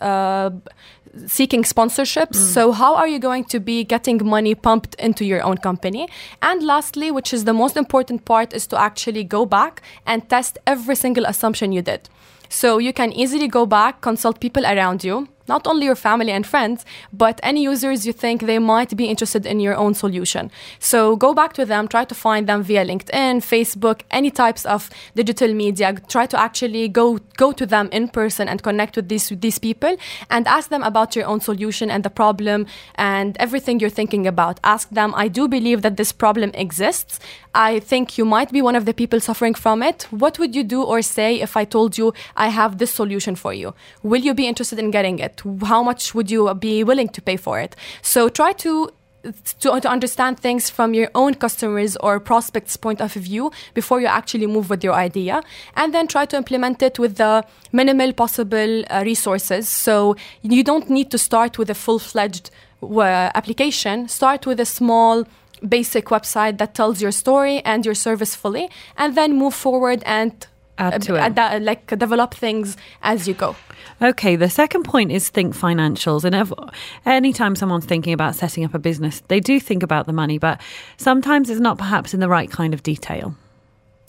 Seeking 1.26 1.62
sponsorships. 1.62 2.36
Mm. 2.36 2.52
So, 2.54 2.72
how 2.72 2.94
are 2.94 3.06
you 3.06 3.18
going 3.18 3.44
to 3.44 3.60
be 3.60 3.84
getting 3.84 4.24
money 4.24 4.54
pumped 4.54 4.94
into 4.94 5.24
your 5.24 5.42
own 5.42 5.58
company? 5.58 6.08
And 6.40 6.62
lastly, 6.62 7.10
which 7.10 7.34
is 7.34 7.44
the 7.44 7.52
most 7.52 7.76
important 7.76 8.24
part, 8.24 8.54
is 8.54 8.66
to 8.68 8.80
actually 8.80 9.24
go 9.24 9.44
back 9.44 9.82
and 10.06 10.26
test 10.28 10.58
every 10.66 10.96
single 10.96 11.26
assumption 11.26 11.72
you 11.72 11.82
did. 11.82 12.08
So, 12.48 12.78
you 12.78 12.92
can 12.92 13.12
easily 13.12 13.48
go 13.48 13.66
back, 13.66 14.00
consult 14.00 14.40
people 14.40 14.64
around 14.64 15.04
you, 15.04 15.28
not 15.48 15.66
only 15.66 15.86
your 15.86 15.94
family 15.94 16.32
and 16.32 16.46
friends, 16.46 16.84
but 17.12 17.40
any 17.42 17.62
users 17.62 18.06
you 18.06 18.12
think 18.12 18.42
they 18.42 18.58
might 18.58 18.96
be 18.96 19.06
interested 19.06 19.46
in 19.46 19.60
your 19.60 19.76
own 19.76 19.94
solution. 19.94 20.50
So 20.78 21.16
go 21.16 21.34
back 21.34 21.52
to 21.54 21.64
them, 21.64 21.88
try 21.88 22.04
to 22.04 22.14
find 22.14 22.46
them 22.46 22.62
via 22.62 22.84
LinkedIn, 22.84 23.42
Facebook, 23.42 24.02
any 24.10 24.30
types 24.30 24.64
of 24.66 24.90
digital 25.14 25.52
media. 25.54 25.94
Try 26.08 26.26
to 26.26 26.38
actually 26.38 26.88
go 26.88 27.18
go 27.36 27.52
to 27.52 27.66
them 27.66 27.88
in 27.92 28.08
person 28.08 28.48
and 28.48 28.62
connect 28.62 28.96
with 28.96 29.08
these 29.08 29.28
these 29.28 29.58
people 29.58 29.96
and 30.30 30.46
ask 30.46 30.68
them 30.70 30.82
about 30.82 31.16
your 31.16 31.26
own 31.26 31.40
solution 31.40 31.90
and 31.90 32.04
the 32.04 32.10
problem 32.10 32.66
and 32.96 33.36
everything 33.38 33.80
you're 33.80 33.90
thinking 33.90 34.26
about. 34.26 34.60
Ask 34.64 34.90
them, 34.90 35.12
I 35.16 35.28
do 35.28 35.48
believe 35.48 35.82
that 35.82 35.96
this 35.96 36.12
problem 36.12 36.50
exists. 36.54 37.20
I 37.54 37.80
think 37.80 38.16
you 38.16 38.24
might 38.24 38.50
be 38.50 38.62
one 38.62 38.76
of 38.76 38.86
the 38.86 38.94
people 38.94 39.20
suffering 39.20 39.54
from 39.54 39.82
it. 39.82 40.04
What 40.10 40.38
would 40.38 40.54
you 40.54 40.64
do 40.64 40.82
or 40.82 41.02
say 41.02 41.40
if 41.40 41.56
I 41.56 41.64
told 41.64 41.98
you 41.98 42.14
I 42.36 42.48
have 42.48 42.78
this 42.78 42.90
solution 42.90 43.36
for 43.36 43.52
you? 43.52 43.74
Will 44.02 44.22
you 44.22 44.32
be 44.32 44.46
interested 44.46 44.78
in 44.78 44.90
getting 44.90 45.18
it? 45.18 45.42
How 45.64 45.82
much 45.82 46.14
would 46.14 46.30
you 46.30 46.52
be 46.54 46.82
willing 46.82 47.08
to 47.10 47.20
pay 47.20 47.36
for 47.36 47.60
it? 47.60 47.76
So 48.00 48.28
try 48.28 48.52
to 48.64 48.90
to, 49.60 49.80
to 49.80 49.88
understand 49.88 50.40
things 50.40 50.68
from 50.68 50.94
your 50.94 51.08
own 51.14 51.34
customers 51.34 51.96
or 51.98 52.18
prospects 52.18 52.76
point 52.76 53.00
of 53.00 53.12
view 53.12 53.52
before 53.74 54.00
you 54.00 54.06
actually 54.06 54.46
move 54.46 54.68
with 54.68 54.82
your 54.82 54.94
idea 54.94 55.42
and 55.76 55.94
then 55.94 56.08
try 56.08 56.26
to 56.26 56.36
implement 56.36 56.82
it 56.82 56.98
with 56.98 57.16
the 57.16 57.44
minimal 57.70 58.12
possible 58.12 58.82
uh, 58.90 59.02
resources 59.04 59.68
so 59.68 60.16
you 60.42 60.64
don't 60.64 60.90
need 60.90 61.10
to 61.10 61.18
start 61.18 61.56
with 61.56 61.70
a 61.70 61.74
full-fledged 61.74 62.50
uh, 62.82 63.30
application 63.34 64.08
start 64.08 64.44
with 64.44 64.58
a 64.58 64.66
small 64.66 65.24
basic 65.68 66.06
website 66.06 66.58
that 66.58 66.74
tells 66.74 67.00
your 67.00 67.12
story 67.12 67.60
and 67.64 67.84
your 67.84 67.94
service 67.94 68.34
fully 68.34 68.68
and 68.96 69.16
then 69.16 69.36
move 69.36 69.54
forward 69.54 70.02
and 70.04 70.46
add 70.78 71.02
to 71.02 71.16
uh, 71.22 71.26
it. 71.26 71.62
like 71.62 71.86
develop 71.98 72.34
things 72.34 72.76
as 73.02 73.28
you 73.28 73.34
go. 73.34 73.56
Okay, 74.00 74.36
the 74.36 74.50
second 74.50 74.82
point 74.82 75.12
is 75.12 75.28
think 75.28 75.54
financials. 75.54 76.24
And 76.24 76.34
if, 76.34 76.52
anytime 77.06 77.54
someone's 77.54 77.84
thinking 77.84 78.12
about 78.12 78.34
setting 78.34 78.64
up 78.64 78.74
a 78.74 78.78
business, 78.78 79.22
they 79.28 79.38
do 79.38 79.60
think 79.60 79.82
about 79.82 80.06
the 80.06 80.12
money, 80.12 80.38
but 80.38 80.60
sometimes 80.96 81.50
it's 81.50 81.60
not 81.60 81.78
perhaps 81.78 82.12
in 82.12 82.20
the 82.20 82.28
right 82.28 82.50
kind 82.50 82.74
of 82.74 82.82
detail. 82.82 83.36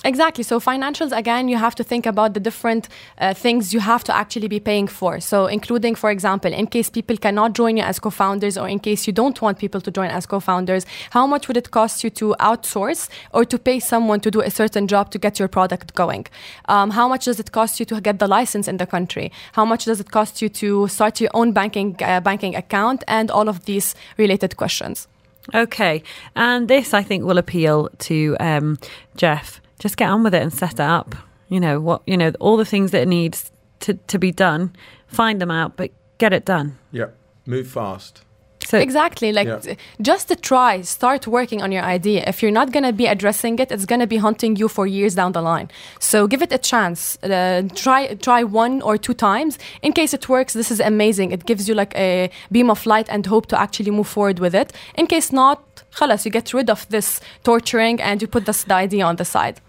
Exactly. 0.05 0.43
So 0.43 0.59
financials, 0.59 1.15
again, 1.15 1.47
you 1.47 1.57
have 1.57 1.75
to 1.75 1.83
think 1.83 2.05
about 2.05 2.33
the 2.33 2.39
different 2.41 2.89
uh, 3.19 3.33
things 3.33 3.73
you 3.73 3.79
have 3.79 4.03
to 4.03 4.15
actually 4.15 4.49
be 4.49 4.59
paying 4.59 4.87
for. 4.87 5.21
So 5.21 5.45
including, 5.45 5.95
for 5.95 6.11
example, 6.11 6.51
in 6.51 6.67
case 6.67 6.89
people 6.89 7.15
cannot 7.15 7.53
join 7.53 7.77
you 7.77 7.83
as 7.83 7.99
co-founders 7.99 8.57
or 8.57 8.67
in 8.67 8.79
case 8.79 9.07
you 9.07 9.13
don't 9.13 9.41
want 9.41 9.59
people 9.59 9.79
to 9.79 9.91
join 9.91 10.09
as 10.09 10.25
co-founders, 10.25 10.85
how 11.11 11.25
much 11.25 11.47
would 11.47 11.55
it 11.55 11.71
cost 11.71 12.03
you 12.03 12.09
to 12.11 12.35
outsource 12.41 13.07
or 13.31 13.45
to 13.45 13.57
pay 13.57 13.79
someone 13.79 14.19
to 14.19 14.29
do 14.29 14.41
a 14.41 14.51
certain 14.51 14.87
job 14.87 15.09
to 15.11 15.17
get 15.17 15.39
your 15.39 15.47
product 15.47 15.95
going? 15.95 16.25
Um, 16.67 16.89
how 16.89 17.07
much 17.07 17.23
does 17.25 17.39
it 17.39 17.53
cost 17.53 17.79
you 17.79 17.85
to 17.85 18.01
get 18.01 18.19
the 18.19 18.27
license 18.27 18.67
in 18.67 18.77
the 18.77 18.85
country? 18.85 19.31
How 19.53 19.63
much 19.63 19.85
does 19.85 20.01
it 20.01 20.11
cost 20.11 20.41
you 20.41 20.49
to 20.49 20.89
start 20.89 21.21
your 21.21 21.31
own 21.33 21.53
banking, 21.53 21.95
uh, 22.01 22.19
banking 22.19 22.55
account 22.55 23.05
and 23.07 23.31
all 23.31 23.47
of 23.47 23.63
these 23.63 23.95
related 24.17 24.57
questions? 24.57 25.07
Okay. 25.53 26.03
And 26.35 26.67
this, 26.67 26.93
I 26.93 27.03
think, 27.03 27.23
will 27.23 27.37
appeal 27.37 27.89
to 27.99 28.35
um, 28.39 28.77
Jeff 29.15 29.61
just 29.82 29.96
get 29.96 30.10
on 30.10 30.22
with 30.22 30.34
it 30.34 30.42
and 30.42 30.52
set 30.52 30.74
it 30.74 30.80
up. 30.80 31.14
You 31.48 31.60
know 31.60 31.80
what? 31.80 32.02
You 32.06 32.16
know 32.16 32.32
all 32.40 32.56
the 32.56 32.64
things 32.64 32.90
that 32.90 33.02
it 33.02 33.08
needs 33.08 33.50
to 33.80 33.94
to 33.94 34.18
be 34.18 34.32
done. 34.32 34.74
Find 35.06 35.40
them 35.40 35.50
out, 35.50 35.76
but 35.76 35.90
get 36.18 36.32
it 36.32 36.44
done. 36.44 36.78
Yeah, 36.92 37.10
move 37.46 37.68
fast. 37.68 38.22
So 38.68 38.76
exactly, 38.76 39.32
like 39.32 39.46
yeah. 39.46 39.76
just 40.02 40.28
to 40.28 40.36
try, 40.36 40.82
start 40.82 41.26
working 41.26 41.62
on 41.62 41.72
your 41.72 41.82
idea. 41.82 42.22
If 42.26 42.42
you're 42.42 42.52
not 42.52 42.70
gonna 42.70 42.92
be 42.92 43.06
addressing 43.06 43.58
it, 43.58 43.72
it's 43.72 43.86
gonna 43.86 44.06
be 44.06 44.18
hunting 44.18 44.56
you 44.56 44.68
for 44.68 44.86
years 44.86 45.14
down 45.14 45.32
the 45.32 45.40
line. 45.40 45.70
So 46.00 46.26
give 46.26 46.42
it 46.42 46.52
a 46.52 46.58
chance. 46.58 47.16
Uh, 47.22 47.62
try 47.74 48.14
try 48.16 48.44
one 48.44 48.82
or 48.82 48.98
two 48.98 49.14
times. 49.14 49.58
In 49.80 49.94
case 49.94 50.12
it 50.12 50.28
works, 50.28 50.52
this 50.52 50.70
is 50.70 50.80
amazing. 50.80 51.32
It 51.32 51.46
gives 51.46 51.66
you 51.66 51.74
like 51.74 51.94
a 51.96 52.30
beam 52.52 52.68
of 52.68 52.84
light 52.84 53.08
and 53.08 53.24
hope 53.24 53.46
to 53.46 53.58
actually 53.58 53.90
move 53.90 54.08
forward 54.08 54.38
with 54.38 54.54
it. 54.54 54.74
In 54.96 55.06
case 55.06 55.32
not, 55.32 55.62
خلاص, 55.94 56.26
you 56.26 56.30
get 56.30 56.52
rid 56.52 56.68
of 56.68 56.86
this 56.90 57.22
torturing 57.44 58.02
and 58.02 58.20
you 58.20 58.28
put 58.28 58.44
this 58.44 58.64
the 58.64 58.74
idea 58.74 59.06
on 59.06 59.16
the 59.16 59.24
side. 59.24 59.62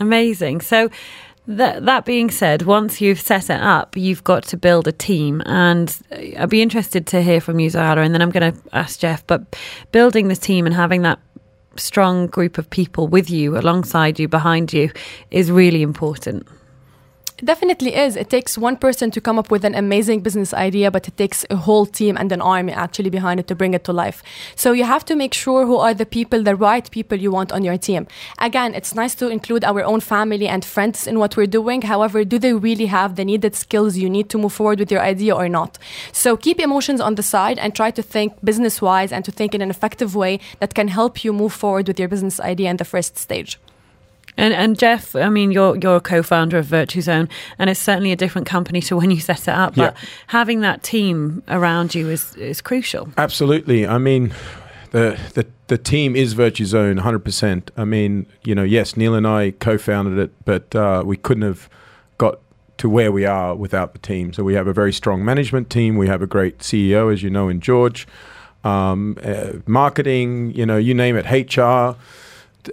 Amazing. 0.00 0.60
So, 0.60 0.90
that, 1.46 1.84
that 1.84 2.04
being 2.04 2.30
said, 2.30 2.62
once 2.62 3.00
you've 3.00 3.20
set 3.20 3.50
it 3.50 3.60
up, 3.60 3.96
you've 3.96 4.24
got 4.24 4.44
to 4.44 4.56
build 4.56 4.88
a 4.88 4.92
team. 4.92 5.42
And 5.44 5.94
uh, 6.10 6.42
I'd 6.42 6.48
be 6.48 6.62
interested 6.62 7.06
to 7.08 7.22
hear 7.22 7.40
from 7.40 7.60
you, 7.60 7.68
Zahra, 7.70 8.02
and 8.02 8.14
then 8.14 8.22
I'm 8.22 8.30
going 8.30 8.52
to 8.52 8.60
ask 8.72 8.98
Jeff. 9.00 9.26
But 9.26 9.56
building 9.92 10.28
the 10.28 10.36
team 10.36 10.64
and 10.66 10.74
having 10.74 11.02
that 11.02 11.18
strong 11.76 12.28
group 12.28 12.56
of 12.56 12.70
people 12.70 13.08
with 13.08 13.28
you, 13.28 13.58
alongside 13.58 14.18
you, 14.18 14.28
behind 14.28 14.72
you, 14.72 14.90
is 15.30 15.50
really 15.50 15.82
important 15.82 16.46
definitely 17.38 17.94
is. 17.94 18.16
It 18.16 18.30
takes 18.30 18.56
one 18.56 18.76
person 18.76 19.10
to 19.10 19.20
come 19.20 19.38
up 19.38 19.50
with 19.50 19.64
an 19.64 19.74
amazing 19.74 20.20
business 20.20 20.54
idea, 20.54 20.90
but 20.90 21.08
it 21.08 21.16
takes 21.16 21.44
a 21.50 21.56
whole 21.56 21.86
team 21.86 22.16
and 22.16 22.30
an 22.32 22.40
army 22.40 22.72
actually 22.72 23.10
behind 23.10 23.40
it 23.40 23.46
to 23.48 23.54
bring 23.54 23.74
it 23.74 23.84
to 23.84 23.92
life. 23.92 24.22
So 24.56 24.72
you 24.72 24.84
have 24.84 25.04
to 25.06 25.16
make 25.16 25.34
sure 25.34 25.66
who 25.66 25.76
are 25.76 25.94
the 25.94 26.06
people, 26.06 26.42
the 26.42 26.56
right 26.56 26.88
people 26.90 27.18
you 27.18 27.30
want 27.30 27.52
on 27.52 27.64
your 27.64 27.76
team. 27.76 28.06
Again, 28.38 28.74
it's 28.74 28.94
nice 28.94 29.14
to 29.16 29.28
include 29.28 29.64
our 29.64 29.82
own 29.82 30.00
family 30.00 30.46
and 30.46 30.64
friends 30.64 31.06
in 31.06 31.18
what 31.18 31.36
we're 31.36 31.46
doing. 31.46 31.82
However, 31.82 32.24
do 32.24 32.38
they 32.38 32.52
really 32.52 32.86
have 32.86 33.16
the 33.16 33.24
needed 33.24 33.54
skills 33.54 33.96
you 33.96 34.08
need 34.08 34.28
to 34.30 34.38
move 34.38 34.52
forward 34.52 34.78
with 34.78 34.92
your 34.92 35.02
idea 35.02 35.34
or 35.34 35.48
not? 35.48 35.78
So 36.12 36.36
keep 36.36 36.60
emotions 36.60 37.00
on 37.00 37.16
the 37.16 37.22
side 37.22 37.58
and 37.58 37.74
try 37.74 37.90
to 37.90 38.02
think 38.02 38.32
business 38.44 38.80
wise 38.80 39.12
and 39.12 39.24
to 39.24 39.32
think 39.32 39.54
in 39.54 39.60
an 39.60 39.70
effective 39.70 40.14
way 40.14 40.40
that 40.60 40.74
can 40.74 40.88
help 40.88 41.24
you 41.24 41.32
move 41.32 41.52
forward 41.52 41.88
with 41.88 41.98
your 41.98 42.08
business 42.08 42.40
idea 42.40 42.70
in 42.70 42.76
the 42.76 42.84
first 42.84 43.18
stage. 43.18 43.58
And 44.36 44.52
and 44.52 44.78
Jeff, 44.78 45.14
I 45.14 45.28
mean, 45.28 45.52
you're 45.52 45.76
you're 45.76 45.96
a 45.96 46.00
co-founder 46.00 46.58
of 46.58 46.66
Virtuzone, 46.66 47.28
and 47.58 47.70
it's 47.70 47.80
certainly 47.80 48.12
a 48.12 48.16
different 48.16 48.46
company 48.46 48.80
to 48.82 48.96
when 48.96 49.10
you 49.10 49.20
set 49.20 49.42
it 49.42 49.48
up. 49.48 49.76
But 49.76 49.94
yeah. 49.94 50.08
having 50.28 50.60
that 50.60 50.82
team 50.82 51.42
around 51.48 51.94
you 51.94 52.08
is 52.08 52.34
is 52.36 52.60
crucial. 52.60 53.10
Absolutely. 53.16 53.86
I 53.86 53.98
mean, 53.98 54.34
the 54.90 55.18
the 55.34 55.46
the 55.68 55.78
team 55.78 56.16
is 56.16 56.34
Virtuzone, 56.34 57.00
hundred 57.00 57.24
percent. 57.24 57.70
I 57.76 57.84
mean, 57.84 58.26
you 58.42 58.54
know, 58.54 58.64
yes, 58.64 58.96
Neil 58.96 59.14
and 59.14 59.26
I 59.26 59.52
co-founded 59.52 60.18
it, 60.18 60.32
but 60.44 60.74
uh, 60.74 61.02
we 61.06 61.16
couldn't 61.16 61.44
have 61.44 61.68
got 62.18 62.40
to 62.78 62.88
where 62.88 63.12
we 63.12 63.24
are 63.24 63.54
without 63.54 63.92
the 63.92 64.00
team. 64.00 64.32
So 64.32 64.42
we 64.42 64.54
have 64.54 64.66
a 64.66 64.72
very 64.72 64.92
strong 64.92 65.24
management 65.24 65.70
team. 65.70 65.96
We 65.96 66.08
have 66.08 66.22
a 66.22 66.26
great 66.26 66.58
CEO, 66.58 67.12
as 67.12 67.22
you 67.22 67.30
know, 67.30 67.48
in 67.48 67.60
George. 67.60 68.06
Um, 68.64 69.18
uh, 69.22 69.58
marketing, 69.66 70.52
you 70.54 70.64
know, 70.64 70.78
you 70.78 70.94
name 70.94 71.16
it, 71.16 71.26
HR 71.30 71.96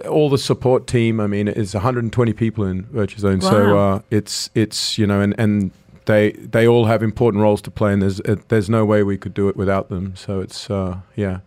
all 0.08 0.28
the 0.28 0.38
support 0.38 0.86
team. 0.86 1.20
I 1.20 1.26
mean, 1.26 1.48
it's 1.48 1.74
120 1.74 2.32
people 2.32 2.64
in 2.64 2.84
Virtuzone, 2.84 3.42
wow. 3.42 3.50
so 3.50 3.78
uh, 3.78 4.00
it's 4.10 4.50
it's 4.54 4.98
you 4.98 5.06
know, 5.06 5.20
and 5.20 5.34
and 5.38 5.70
they 6.06 6.32
they 6.32 6.66
all 6.66 6.86
have 6.86 7.02
important 7.02 7.42
roles 7.42 7.62
to 7.62 7.70
play, 7.70 7.92
and 7.92 8.02
there's 8.02 8.20
uh, 8.20 8.36
there's 8.48 8.68
no 8.68 8.84
way 8.84 9.02
we 9.02 9.16
could 9.16 9.34
do 9.34 9.48
it 9.48 9.56
without 9.56 9.88
them. 9.88 10.14
So 10.16 10.40
it's 10.40 10.70
uh, 10.70 10.98
yeah, 11.16 11.40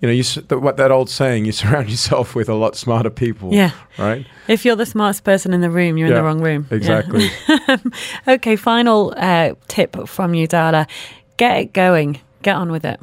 you 0.00 0.08
know, 0.08 0.12
you 0.12 0.24
what 0.58 0.76
that 0.76 0.90
old 0.90 1.08
saying, 1.08 1.44
you 1.46 1.52
surround 1.52 1.88
yourself 1.90 2.34
with 2.34 2.48
a 2.48 2.54
lot 2.54 2.76
smarter 2.76 3.10
people. 3.10 3.52
Yeah, 3.52 3.72
right. 3.98 4.26
If 4.48 4.64
you're 4.64 4.76
the 4.76 4.86
smartest 4.86 5.24
person 5.24 5.52
in 5.52 5.60
the 5.60 5.70
room, 5.70 5.96
you're 5.96 6.08
yeah, 6.08 6.16
in 6.16 6.18
the 6.18 6.24
wrong 6.24 6.40
room. 6.40 6.66
Exactly. 6.70 7.30
Yeah. 7.48 7.76
okay, 8.28 8.56
final 8.56 9.14
uh, 9.16 9.54
tip 9.68 10.08
from 10.08 10.34
you, 10.34 10.46
Diala: 10.46 10.88
get 11.36 11.56
it 11.58 11.72
going, 11.72 12.20
get 12.42 12.56
on 12.56 12.70
with 12.70 12.84
it. 12.84 13.00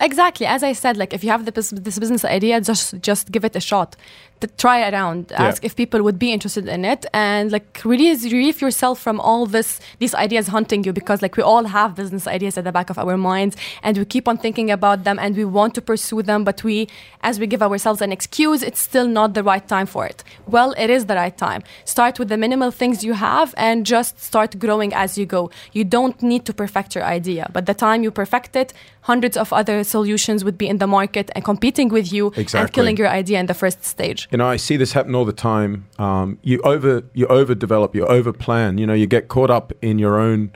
Exactly. 0.00 0.46
As 0.46 0.62
I 0.62 0.72
said, 0.74 0.96
like 0.96 1.12
if 1.12 1.24
you 1.24 1.30
have 1.30 1.44
this 1.44 1.72
business 1.72 2.24
idea, 2.24 2.60
just 2.60 2.94
just 3.00 3.32
give 3.32 3.44
it 3.44 3.56
a 3.56 3.60
shot. 3.60 3.96
To 4.40 4.46
try 4.46 4.86
it 4.86 4.94
around. 4.94 5.32
Ask 5.32 5.62
yeah. 5.62 5.66
if 5.66 5.74
people 5.74 6.02
would 6.02 6.18
be 6.18 6.32
interested 6.32 6.68
in 6.68 6.84
it, 6.84 7.06
and 7.12 7.50
like 7.50 7.80
release 7.84 8.22
relieve 8.24 8.60
yourself 8.60 9.00
from 9.00 9.18
all 9.20 9.46
this 9.46 9.80
these 9.98 10.14
ideas 10.14 10.46
hunting 10.48 10.84
you 10.84 10.92
because 10.92 11.22
like 11.22 11.36
we 11.36 11.42
all 11.42 11.64
have 11.64 11.96
business 11.96 12.26
ideas 12.26 12.56
at 12.56 12.64
the 12.64 12.72
back 12.72 12.88
of 12.90 12.98
our 12.98 13.16
minds, 13.16 13.56
and 13.82 13.98
we 13.98 14.04
keep 14.04 14.28
on 14.28 14.38
thinking 14.38 14.70
about 14.70 15.02
them, 15.04 15.18
and 15.18 15.36
we 15.36 15.44
want 15.44 15.74
to 15.74 15.82
pursue 15.82 16.22
them, 16.22 16.44
but 16.44 16.62
we, 16.62 16.88
as 17.22 17.40
we 17.40 17.46
give 17.46 17.62
ourselves 17.62 18.00
an 18.00 18.12
excuse, 18.12 18.62
it's 18.62 18.80
still 18.80 19.08
not 19.08 19.34
the 19.34 19.42
right 19.42 19.66
time 19.66 19.86
for 19.86 20.06
it. 20.06 20.22
Well, 20.46 20.72
it 20.78 20.88
is 20.88 21.06
the 21.06 21.16
right 21.16 21.36
time. 21.36 21.62
Start 21.84 22.18
with 22.18 22.28
the 22.28 22.36
minimal 22.36 22.70
things 22.70 23.02
you 23.02 23.14
have, 23.14 23.54
and 23.56 23.84
just 23.84 24.20
start 24.22 24.58
growing 24.58 24.94
as 24.94 25.18
you 25.18 25.26
go. 25.26 25.50
You 25.72 25.84
don't 25.84 26.22
need 26.22 26.44
to 26.46 26.52
perfect 26.52 26.94
your 26.94 27.04
idea, 27.04 27.50
but 27.52 27.66
the 27.66 27.74
time 27.74 28.02
you 28.04 28.10
perfect 28.10 28.54
it, 28.54 28.72
hundreds 29.02 29.36
of 29.36 29.52
other 29.52 29.82
solutions 29.82 30.44
would 30.44 30.58
be 30.58 30.68
in 30.68 30.78
the 30.78 30.86
market 30.86 31.30
and 31.34 31.42
competing 31.44 31.88
with 31.88 32.12
you 32.12 32.28
exactly. 32.36 32.60
and 32.60 32.72
killing 32.72 32.96
your 32.96 33.08
idea 33.08 33.40
in 33.40 33.46
the 33.46 33.54
first 33.54 33.84
stage. 33.84 34.27
You 34.30 34.38
know, 34.38 34.46
I 34.46 34.56
see 34.56 34.76
this 34.76 34.92
happen 34.92 35.14
all 35.14 35.24
the 35.24 35.32
time. 35.32 35.86
Um, 35.98 36.38
you 36.42 36.60
over 36.62 37.02
you 37.14 37.26
overdevelop, 37.26 37.94
you 37.94 38.04
overplan. 38.04 38.78
You 38.78 38.86
know, 38.86 38.94
you 38.94 39.06
get 39.06 39.28
caught 39.28 39.50
up 39.50 39.72
in 39.80 39.98
your 39.98 40.18
own, 40.18 40.52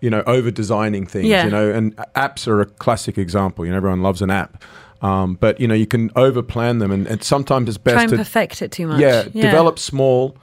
you 0.00 0.10
know, 0.10 0.22
over 0.26 0.50
designing 0.50 1.06
things. 1.06 1.26
Yeah. 1.26 1.44
You 1.44 1.50
know, 1.50 1.70
and 1.70 1.96
apps 2.14 2.46
are 2.46 2.60
a 2.60 2.66
classic 2.66 3.18
example. 3.18 3.64
You 3.64 3.72
know, 3.72 3.76
everyone 3.76 4.02
loves 4.02 4.22
an 4.22 4.30
app. 4.30 4.62
Um, 5.02 5.34
but 5.34 5.60
you 5.60 5.68
know, 5.68 5.74
you 5.74 5.86
can 5.86 6.08
overplan 6.10 6.78
them, 6.78 6.90
and, 6.90 7.06
and 7.06 7.22
sometimes 7.22 7.68
it's 7.68 7.76
best 7.76 7.94
Try 7.94 8.02
and 8.04 8.10
to 8.10 8.16
perfect 8.16 8.62
it 8.62 8.72
too 8.72 8.86
much. 8.86 9.00
yeah, 9.00 9.24
develop 9.24 9.78
small, 9.78 10.34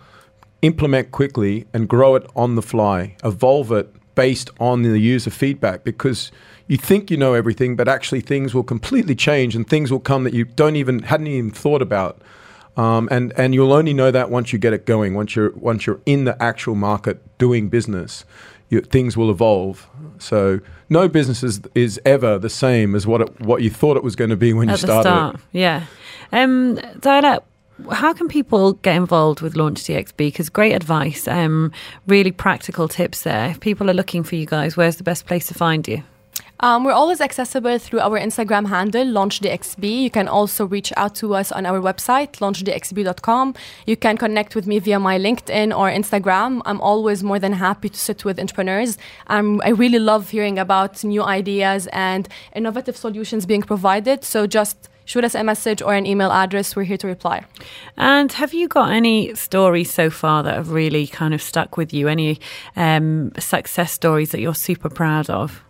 implement 0.62 1.12
quickly, 1.12 1.66
and 1.74 1.90
grow 1.90 2.14
it 2.14 2.30
on 2.36 2.54
the 2.54 2.62
fly. 2.62 3.16
Evolve 3.24 3.72
it 3.72 3.92
based 4.14 4.52
on 4.60 4.84
the 4.84 5.00
user 5.00 5.32
feedback 5.32 5.84
because 5.84 6.32
you 6.68 6.78
think 6.78 7.10
you 7.10 7.18
know 7.18 7.34
everything, 7.34 7.76
but 7.76 7.88
actually 7.88 8.22
things 8.22 8.54
will 8.54 8.64
completely 8.64 9.16
change 9.16 9.56
and 9.56 9.68
things 9.68 9.92
will 9.92 10.00
come 10.00 10.26
that 10.26 10.34
you 10.34 10.46
don't 10.46 10.76
even 10.76 11.00
hadn't 11.00 11.28
even 11.28 11.50
thought 11.50 11.82
about. 11.82 12.22
Um, 12.78 13.10
and 13.12 13.34
and 13.38 13.54
you'll 13.54 13.74
only 13.74 13.94
know 13.94 14.12
that 14.12 14.30
once 14.30 14.54
you 14.54 14.60
get 14.60 14.74
it 14.74 14.86
going. 14.86 15.14
Once 15.14 15.36
you're 15.36 15.52
once 15.52 15.86
you're 15.86 16.00
in 16.06 16.24
the 16.24 16.42
actual 16.42 16.76
market 16.76 17.38
doing 17.38 17.68
business, 17.70 18.24
you, 18.70 18.82
things 18.82 19.18
will 19.18 19.30
evolve. 19.30 19.88
So 20.18 20.62
no 20.90 21.08
business 21.08 21.44
is, 21.44 21.62
is 21.76 22.00
ever 22.06 22.40
the 22.40 22.50
same 22.50 22.96
as 22.96 23.06
what 23.06 23.22
it, 23.22 23.42
what 23.42 23.62
you 23.62 23.70
thought 23.70 23.98
it 23.98 24.04
was 24.04 24.16
going 24.16 24.30
to 24.30 24.38
be 24.38 24.54
when 24.54 24.70
At 24.70 24.74
you 24.74 24.78
started. 24.78 25.10
start, 25.10 25.36
yeah. 25.52 25.86
Um, 26.32 26.80
Diana, 27.00 27.42
how 27.92 28.14
can 28.14 28.28
people 28.28 28.74
get 28.74 28.96
involved 28.96 29.42
with 29.42 29.56
Launch 29.56 29.84
DXB? 29.84 30.18
Because 30.18 30.50
great 30.50 30.74
advice, 30.74 31.28
um, 31.28 31.72
really 32.08 32.32
practical 32.32 32.88
tips 32.88 33.24
there. 33.24 33.50
If 33.50 33.60
people 33.60 33.90
are 33.90 33.94
looking 33.94 34.24
for 34.24 34.36
you 34.36 34.46
guys, 34.46 34.78
where's 34.78 34.96
the 34.96 35.04
best 35.04 35.26
place 35.26 35.48
to 35.48 35.54
find 35.54 35.88
you? 35.88 36.04
Um, 36.64 36.84
we're 36.84 36.94
always 36.94 37.22
accessible 37.22 37.80
through 37.80 38.02
our 38.02 38.20
Instagram 38.20 38.68
handle, 38.68 39.04
LaunchDXB. 39.04 40.04
You 40.04 40.12
can 40.12 40.28
also 40.28 40.66
reach 40.66 40.94
out 40.96 41.16
to 41.16 41.34
us 41.34 41.52
on 41.52 41.66
our 41.66 41.82
website, 41.82 42.34
launchdxb.com. 42.34 43.56
You 43.88 43.98
can 43.98 44.16
connect 44.16 44.54
with 44.54 44.68
me 44.68 44.78
via 44.78 45.00
my 45.00 45.18
LinkedIn 45.18 45.76
or 45.76 45.90
Instagram. 45.90 46.62
I'm 46.66 46.80
always 46.80 47.24
more 47.24 47.40
than 47.40 47.54
happy 47.54 47.90
to 47.90 47.98
sit 47.98 48.24
with 48.24 48.40
entrepreneurs. 48.40 49.00
Um, 49.26 49.60
I 49.66 49.70
really 49.70 49.98
love 49.98 50.30
hearing 50.30 50.60
about 50.60 51.04
new 51.04 51.24
ideas 51.24 51.88
and 51.94 52.30
innovative 52.56 52.96
solutions 52.96 53.48
being 53.48 53.64
provided. 53.64 54.24
So 54.24 54.46
just 54.46 54.88
shoot 55.06 55.24
us 55.24 55.34
a 55.34 55.44
message 55.44 55.82
or 55.82 55.96
an 55.96 56.06
email 56.06 56.32
address. 56.32 56.76
We're 56.76 56.84
here 56.84 56.98
to 56.98 57.08
reply. 57.08 57.44
And 57.98 58.32
have 58.34 58.54
you 58.54 58.68
got 58.68 58.92
any 58.92 59.34
stories 59.34 59.92
so 59.92 60.12
far 60.12 60.44
that 60.44 60.54
have 60.54 60.70
really 60.70 61.08
kind 61.08 61.34
of 61.34 61.42
stuck 61.42 61.76
with 61.76 61.92
you? 61.92 62.08
Any 62.08 62.40
um, 62.76 63.32
success 63.40 63.92
stories 63.92 64.30
that 64.30 64.42
you're 64.42 64.54
super 64.54 64.90
proud 64.90 65.28
of? 65.32 65.64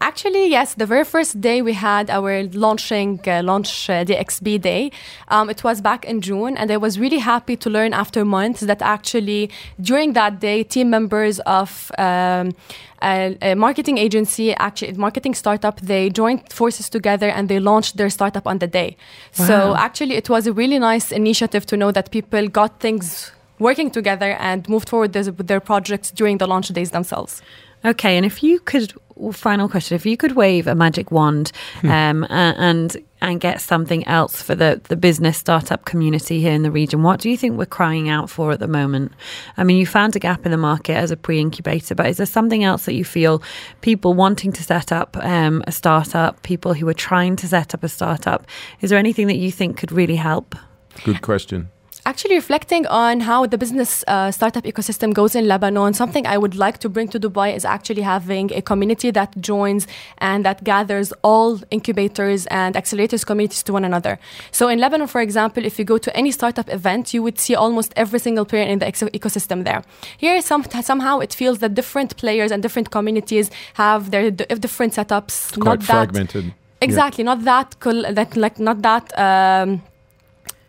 Actually, 0.00 0.48
yes. 0.50 0.74
The 0.74 0.84
very 0.84 1.04
first 1.04 1.40
day 1.40 1.62
we 1.62 1.72
had 1.72 2.10
our 2.10 2.44
launching 2.52 3.18
uh, 3.26 3.42
launch 3.42 3.88
uh, 3.88 4.04
XB 4.04 4.60
day, 4.60 4.90
um, 5.28 5.48
it 5.48 5.64
was 5.64 5.80
back 5.80 6.04
in 6.04 6.20
June, 6.20 6.56
and 6.56 6.70
I 6.70 6.76
was 6.76 6.98
really 6.98 7.18
happy 7.18 7.56
to 7.56 7.70
learn 7.70 7.94
after 7.94 8.24
months 8.24 8.60
that 8.60 8.82
actually 8.82 9.50
during 9.80 10.12
that 10.12 10.38
day, 10.38 10.62
team 10.64 10.90
members 10.90 11.40
of 11.40 11.90
um, 11.98 12.54
a, 13.02 13.36
a 13.40 13.54
marketing 13.54 13.96
agency, 13.96 14.54
actually 14.54 14.90
a 14.90 14.98
marketing 14.98 15.34
startup, 15.34 15.80
they 15.80 16.10
joined 16.10 16.52
forces 16.52 16.90
together 16.90 17.28
and 17.30 17.48
they 17.48 17.58
launched 17.58 17.96
their 17.96 18.10
startup 18.10 18.46
on 18.46 18.58
the 18.58 18.66
day. 18.66 18.96
So 19.32 19.74
actually, 19.76 20.16
it 20.16 20.28
was 20.28 20.46
a 20.46 20.52
really 20.52 20.78
nice 20.78 21.10
initiative 21.10 21.64
to 21.66 21.76
know 21.76 21.90
that 21.92 22.10
people 22.10 22.48
got 22.48 22.80
things 22.80 23.32
working 23.58 23.90
together 23.90 24.32
and 24.32 24.68
moved 24.68 24.88
forward 24.88 25.14
with 25.14 25.46
their 25.46 25.60
projects 25.60 26.10
during 26.10 26.38
the 26.38 26.46
launch 26.46 26.68
days 26.68 26.90
themselves. 26.90 27.40
Okay, 27.86 28.16
and 28.16 28.26
if 28.26 28.42
you 28.42 28.58
could, 28.58 28.92
final 29.32 29.68
question: 29.68 29.94
if 29.94 30.04
you 30.04 30.16
could 30.16 30.32
wave 30.32 30.66
a 30.66 30.74
magic 30.74 31.12
wand 31.12 31.52
um, 31.84 32.26
and 32.30 32.96
and 33.20 33.40
get 33.40 33.60
something 33.60 34.06
else 34.08 34.42
for 34.42 34.56
the 34.56 34.80
the 34.88 34.96
business 34.96 35.38
startup 35.38 35.84
community 35.84 36.40
here 36.40 36.52
in 36.52 36.62
the 36.62 36.70
region, 36.70 37.04
what 37.04 37.20
do 37.20 37.30
you 37.30 37.36
think 37.36 37.56
we're 37.56 37.64
crying 37.64 38.08
out 38.08 38.28
for 38.28 38.50
at 38.50 38.58
the 38.58 38.66
moment? 38.66 39.12
I 39.56 39.62
mean, 39.62 39.76
you 39.76 39.86
found 39.86 40.16
a 40.16 40.18
gap 40.18 40.44
in 40.44 40.50
the 40.50 40.58
market 40.58 40.94
as 40.94 41.12
a 41.12 41.16
pre-incubator, 41.16 41.94
but 41.94 42.06
is 42.06 42.16
there 42.16 42.26
something 42.26 42.64
else 42.64 42.86
that 42.86 42.94
you 42.94 43.04
feel 43.04 43.40
people 43.82 44.14
wanting 44.14 44.50
to 44.52 44.64
set 44.64 44.90
up 44.90 45.16
um, 45.18 45.62
a 45.68 45.72
startup, 45.72 46.42
people 46.42 46.74
who 46.74 46.88
are 46.88 46.94
trying 46.94 47.36
to 47.36 47.46
set 47.46 47.72
up 47.72 47.84
a 47.84 47.88
startup, 47.88 48.46
is 48.80 48.90
there 48.90 48.98
anything 48.98 49.28
that 49.28 49.36
you 49.36 49.52
think 49.52 49.76
could 49.76 49.92
really 49.92 50.16
help? 50.16 50.56
Good 51.04 51.22
question. 51.22 51.70
Actually, 52.06 52.36
reflecting 52.36 52.86
on 52.86 53.18
how 53.18 53.46
the 53.46 53.58
business 53.58 54.04
uh, 54.06 54.30
startup 54.30 54.62
ecosystem 54.62 55.12
goes 55.12 55.34
in 55.34 55.48
Lebanon, 55.48 55.92
something 55.92 56.24
I 56.24 56.38
would 56.38 56.54
like 56.54 56.78
to 56.78 56.88
bring 56.88 57.08
to 57.08 57.18
Dubai 57.18 57.52
is 57.52 57.64
actually 57.64 58.02
having 58.02 58.52
a 58.52 58.62
community 58.62 59.10
that 59.10 59.36
joins 59.40 59.88
and 60.18 60.44
that 60.44 60.62
gathers 60.62 61.12
all 61.22 61.58
incubators 61.72 62.46
and 62.46 62.76
accelerators 62.76 63.26
communities 63.26 63.64
to 63.64 63.72
one 63.72 63.84
another. 63.84 64.20
So, 64.52 64.68
in 64.68 64.78
Lebanon, 64.78 65.08
for 65.08 65.20
example, 65.20 65.64
if 65.64 65.80
you 65.80 65.84
go 65.84 65.98
to 65.98 66.16
any 66.16 66.30
startup 66.30 66.72
event, 66.72 67.12
you 67.12 67.24
would 67.24 67.40
see 67.40 67.56
almost 67.56 67.92
every 67.96 68.20
single 68.20 68.44
player 68.44 68.62
in 68.62 68.78
the 68.78 68.86
ecosystem 68.86 69.64
there. 69.64 69.82
Here, 70.16 70.40
some, 70.42 70.62
somehow 70.82 71.18
it 71.18 71.34
feels 71.34 71.58
that 71.58 71.74
different 71.74 72.16
players 72.16 72.52
and 72.52 72.62
different 72.62 72.92
communities 72.92 73.50
have 73.74 74.12
their 74.12 74.30
d- 74.30 74.44
different 74.60 74.92
setups. 74.92 75.48
It's 75.48 75.56
quite 75.56 75.82
fragmented. 75.82 76.54
Exactly, 76.80 77.24
not 77.24 77.42
that 77.42 77.80
col- 77.80 78.12
that 78.12 78.36
like 78.36 78.60
not 78.60 78.82
that. 78.82 79.04
Um, 79.18 79.82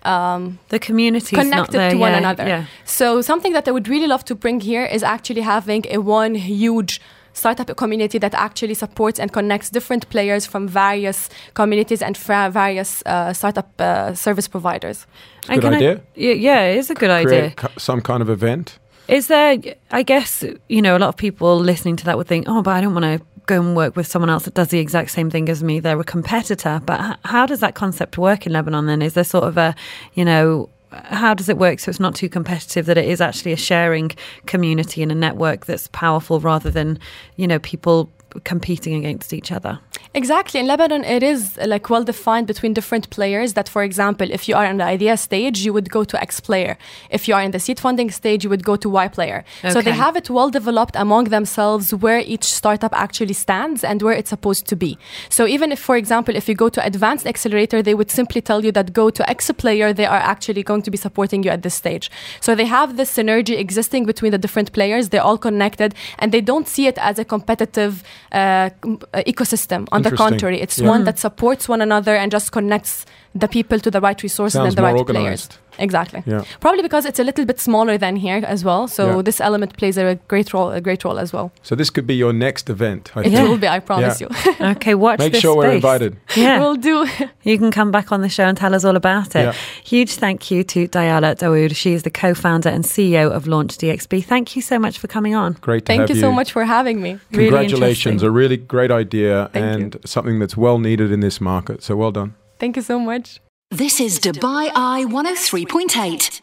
um, 0.07 0.57
The 0.69 0.79
community 0.79 1.35
not 1.35 1.43
connected 1.45 1.79
there, 1.79 1.91
to 1.91 1.97
one 1.97 2.11
yeah, 2.11 2.17
another. 2.17 2.47
Yeah. 2.47 2.63
So 2.85 3.21
something 3.21 3.53
that 3.53 3.67
I 3.67 3.71
would 3.71 3.87
really 3.87 4.07
love 4.07 4.23
to 4.25 4.35
bring 4.35 4.61
here 4.61 4.85
is 4.95 5.03
actually 5.03 5.41
having 5.41 5.85
a 5.89 5.97
one 5.97 6.35
huge 6.35 6.99
startup 7.33 7.75
community 7.77 8.17
that 8.19 8.33
actually 8.33 8.73
supports 8.73 9.19
and 9.19 9.31
connects 9.31 9.69
different 9.69 10.09
players 10.09 10.47
from 10.47 10.67
various 10.67 11.29
communities 11.53 12.01
and 12.01 12.15
fra- 12.17 12.49
various 12.51 13.03
uh, 13.05 13.31
startup 13.33 13.67
uh, 13.79 14.13
service 14.15 14.47
providers. 14.49 15.05
It's 15.39 15.49
a 15.49 15.53
good 15.53 15.61
can 15.61 15.73
I- 15.73 15.77
idea. 15.77 16.01
yeah, 16.15 16.33
yeah, 16.33 16.71
it 16.73 16.77
is 16.79 16.89
a 16.89 16.95
good 16.95 17.11
idea. 17.11 17.39
Create 17.51 17.55
cu- 17.57 17.79
some 17.79 18.01
kind 18.01 18.21
of 18.21 18.29
event. 18.29 18.79
Is 19.07 19.27
there, 19.27 19.57
I 19.91 20.03
guess, 20.03 20.43
you 20.67 20.81
know, 20.81 20.97
a 20.97 20.99
lot 20.99 21.09
of 21.09 21.15
people 21.15 21.63
listening 21.65 21.95
to 21.97 22.05
that 22.05 22.17
would 22.17 22.27
think, 22.27 22.45
oh, 22.49 22.61
but 22.61 22.71
I 22.71 22.81
don't 22.81 22.93
want 22.93 23.05
to 23.05 23.25
go 23.47 23.61
and 23.61 23.75
work 23.75 23.95
with 23.95 24.05
someone 24.05 24.29
else 24.29 24.45
that 24.45 24.53
does 24.53 24.67
the 24.67 24.79
exact 24.79 25.11
same 25.11 25.31
thing 25.31 25.49
as 25.49 25.63
me. 25.63 25.79
They're 25.79 25.99
a 25.99 26.03
competitor. 26.03 26.81
But 26.85 27.19
how 27.25 27.45
does 27.45 27.61
that 27.61 27.73
concept 27.73 28.17
work 28.17 28.45
in 28.45 28.53
Lebanon 28.53 28.85
then? 28.85 29.01
Is 29.01 29.13
there 29.13 29.23
sort 29.23 29.45
of 29.45 29.57
a, 29.57 29.75
you 30.13 30.23
know, 30.23 30.69
how 30.91 31.33
does 31.33 31.49
it 31.49 31.57
work 31.57 31.79
so 31.79 31.89
it's 31.89 31.99
not 31.99 32.15
too 32.15 32.29
competitive 32.29 32.85
that 32.85 32.97
it 32.97 33.05
is 33.05 33.19
actually 33.19 33.51
a 33.51 33.57
sharing 33.57 34.11
community 34.45 35.03
and 35.03 35.11
a 35.11 35.15
network 35.15 35.65
that's 35.65 35.87
powerful 35.89 36.39
rather 36.39 36.71
than, 36.71 36.99
you 37.35 37.47
know, 37.47 37.59
people 37.59 38.09
competing 38.43 38.95
against 38.95 39.33
each 39.33 39.51
other? 39.51 39.79
Exactly. 40.13 40.59
In 40.59 40.67
Lebanon, 40.67 41.03
it 41.03 41.23
is 41.23 41.57
like 41.65 41.89
well 41.89 42.03
defined 42.03 42.47
between 42.47 42.73
different 42.73 43.09
players. 43.09 43.53
That, 43.53 43.69
for 43.69 43.83
example, 43.83 44.27
if 44.31 44.47
you 44.47 44.55
are 44.55 44.65
in 44.65 44.77
the 44.77 44.83
idea 44.83 45.17
stage, 45.17 45.59
you 45.59 45.73
would 45.73 45.89
go 45.89 46.03
to 46.03 46.21
X 46.21 46.39
player. 46.39 46.77
If 47.09 47.27
you 47.27 47.35
are 47.35 47.41
in 47.41 47.51
the 47.51 47.59
seed 47.59 47.79
funding 47.79 48.09
stage, 48.11 48.43
you 48.43 48.49
would 48.49 48.63
go 48.63 48.75
to 48.77 48.89
Y 48.89 49.07
player. 49.09 49.43
So 49.69 49.81
they 49.81 49.91
have 49.91 50.15
it 50.15 50.29
well 50.29 50.49
developed 50.49 50.95
among 50.95 51.25
themselves 51.25 51.93
where 51.93 52.19
each 52.19 52.45
startup 52.45 52.93
actually 52.93 53.33
stands 53.33 53.83
and 53.83 54.01
where 54.01 54.13
it's 54.13 54.29
supposed 54.29 54.65
to 54.67 54.75
be. 54.75 54.97
So 55.29 55.45
even 55.45 55.71
if, 55.71 55.79
for 55.79 55.95
example, 55.95 56.35
if 56.35 56.47
you 56.49 56.55
go 56.55 56.69
to 56.69 56.85
advanced 56.85 57.27
accelerator, 57.27 57.81
they 57.81 57.93
would 57.93 58.09
simply 58.09 58.41
tell 58.41 58.63
you 58.65 58.71
that 58.71 58.93
go 58.93 59.09
to 59.09 59.29
X 59.29 59.51
player. 59.51 59.93
They 59.93 60.05
are 60.05 60.17
actually 60.17 60.63
going 60.63 60.81
to 60.83 60.91
be 60.91 60.97
supporting 60.97 61.43
you 61.43 61.51
at 61.51 61.61
this 61.63 61.75
stage. 61.75 62.09
So 62.41 62.55
they 62.55 62.65
have 62.65 62.97
this 62.97 63.15
synergy 63.15 63.57
existing 63.57 64.05
between 64.05 64.31
the 64.31 64.37
different 64.37 64.71
players. 64.73 65.09
They're 65.09 65.21
all 65.21 65.37
connected, 65.37 65.93
and 66.19 66.31
they 66.31 66.41
don't 66.41 66.67
see 66.67 66.87
it 66.87 66.97
as 66.97 67.19
a 67.19 67.25
competitive 67.25 67.93
com- 67.97 68.03
Uh, 68.31 68.69
ecosystem. 69.25 69.87
On 69.91 70.01
the 70.01 70.11
contrary, 70.11 70.59
it's 70.59 70.79
Yeah. 70.79 70.89
one 70.89 70.99
hmm. 70.99 71.05
that 71.05 71.17
supports 71.19 71.69
one 71.69 71.81
another 71.81 72.15
and 72.15 72.29
just 72.31 72.51
connects 72.51 73.05
the 73.39 73.47
people 73.47 73.79
to 73.79 73.91
the 73.91 73.99
right 74.01 74.21
resources 74.23 74.53
Sounds 74.53 74.67
and 74.69 74.77
the 74.77 74.81
more 74.81 74.91
right 74.91 74.99
organized. 74.99 75.49
players. 75.51 75.63
Exactly. 75.79 76.23
Yeah. 76.25 76.41
Probably 76.59 76.81
because 76.81 77.05
it's 77.05 77.19
a 77.19 77.23
little 77.23 77.45
bit 77.45 77.59
smaller 77.59 77.99
than 77.99 78.15
here 78.15 78.41
as 78.47 78.63
well. 78.63 78.87
So 78.87 79.03
Yeah. 79.17 79.21
this 79.21 79.39
element 79.39 79.77
plays 79.77 79.95
a 79.97 80.15
great 80.27 80.51
role, 80.51 80.71
a 80.71 80.81
great 80.81 81.03
role 81.05 81.19
as 81.19 81.31
well. 81.31 81.51
So 81.61 81.75
this 81.75 81.91
could 81.91 82.07
be 82.07 82.15
your 82.15 82.33
next 82.33 82.67
event. 82.69 83.11
I 83.15 83.19
It 83.19 83.23
think. 83.23 83.35
Yeah. 83.35 83.43
will 83.43 83.57
be, 83.59 83.67
I 83.67 83.79
promise 83.79 84.19
Yeah. 84.19 84.27
you. 84.59 84.65
Okay, 84.77 84.95
watch 84.95 85.19
this. 85.19 85.25
Make 85.25 85.33
this 85.33 85.41
sure 85.41 85.55
we're 85.55 85.71
invited. 85.75 86.15
Yeah. 86.35 86.59
We'll 86.59 86.77
do. 86.77 87.05
You 87.43 87.57
can 87.59 87.69
come 87.71 87.91
back 87.91 88.11
on 88.11 88.21
the 88.21 88.29
show 88.29 88.45
and 88.45 88.57
tell 88.57 88.73
us 88.73 88.83
all 88.83 88.95
about 88.95 89.35
it. 89.35 89.39
Yeah. 89.45 89.53
Huge 89.83 90.13
thank 90.15 90.49
you 90.51 90.63
to 90.63 90.87
Diala 90.87 91.35
Daoud. 91.35 91.75
She 91.75 91.93
is 91.93 92.01
the 92.03 92.09
co 92.09 92.33
founder 92.33 92.69
and 92.69 92.83
CEO 92.83 93.29
of 93.31 93.45
Launch 93.45 93.77
DXB. 93.77 94.21
Thank 94.25 94.55
you 94.55 94.63
so 94.63 94.79
much 94.79 94.97
for 94.97 95.07
coming 95.07 95.35
on. 95.35 95.57
Great 95.61 95.85
to 95.85 95.91
Thank 95.91 96.01
have 96.01 96.09
you 96.09 96.19
so 96.19 96.31
much 96.31 96.51
for 96.51 96.65
having 96.65 97.01
me. 97.03 97.19
Congratulations, 97.31 98.23
interesting. 98.23 98.27
a 98.27 98.31
really 98.31 98.57
great 98.57 98.89
idea 98.91 99.49
Thank 99.53 99.77
you. 99.79 99.83
and 99.83 99.97
something 100.05 100.39
that's 100.39 100.57
well 100.57 100.79
needed 100.79 101.11
in 101.11 101.19
this 101.19 101.39
market. 101.39 101.83
So 101.83 101.95
well 101.95 102.11
done. 102.11 102.33
Thank 102.59 102.75
you 102.75 102.81
so 102.81 102.99
much. 102.99 103.39
This 103.69 103.99
is 103.99 104.19
Dubai 104.19 104.71
Eye 104.73 105.05
103.8. 105.07 106.41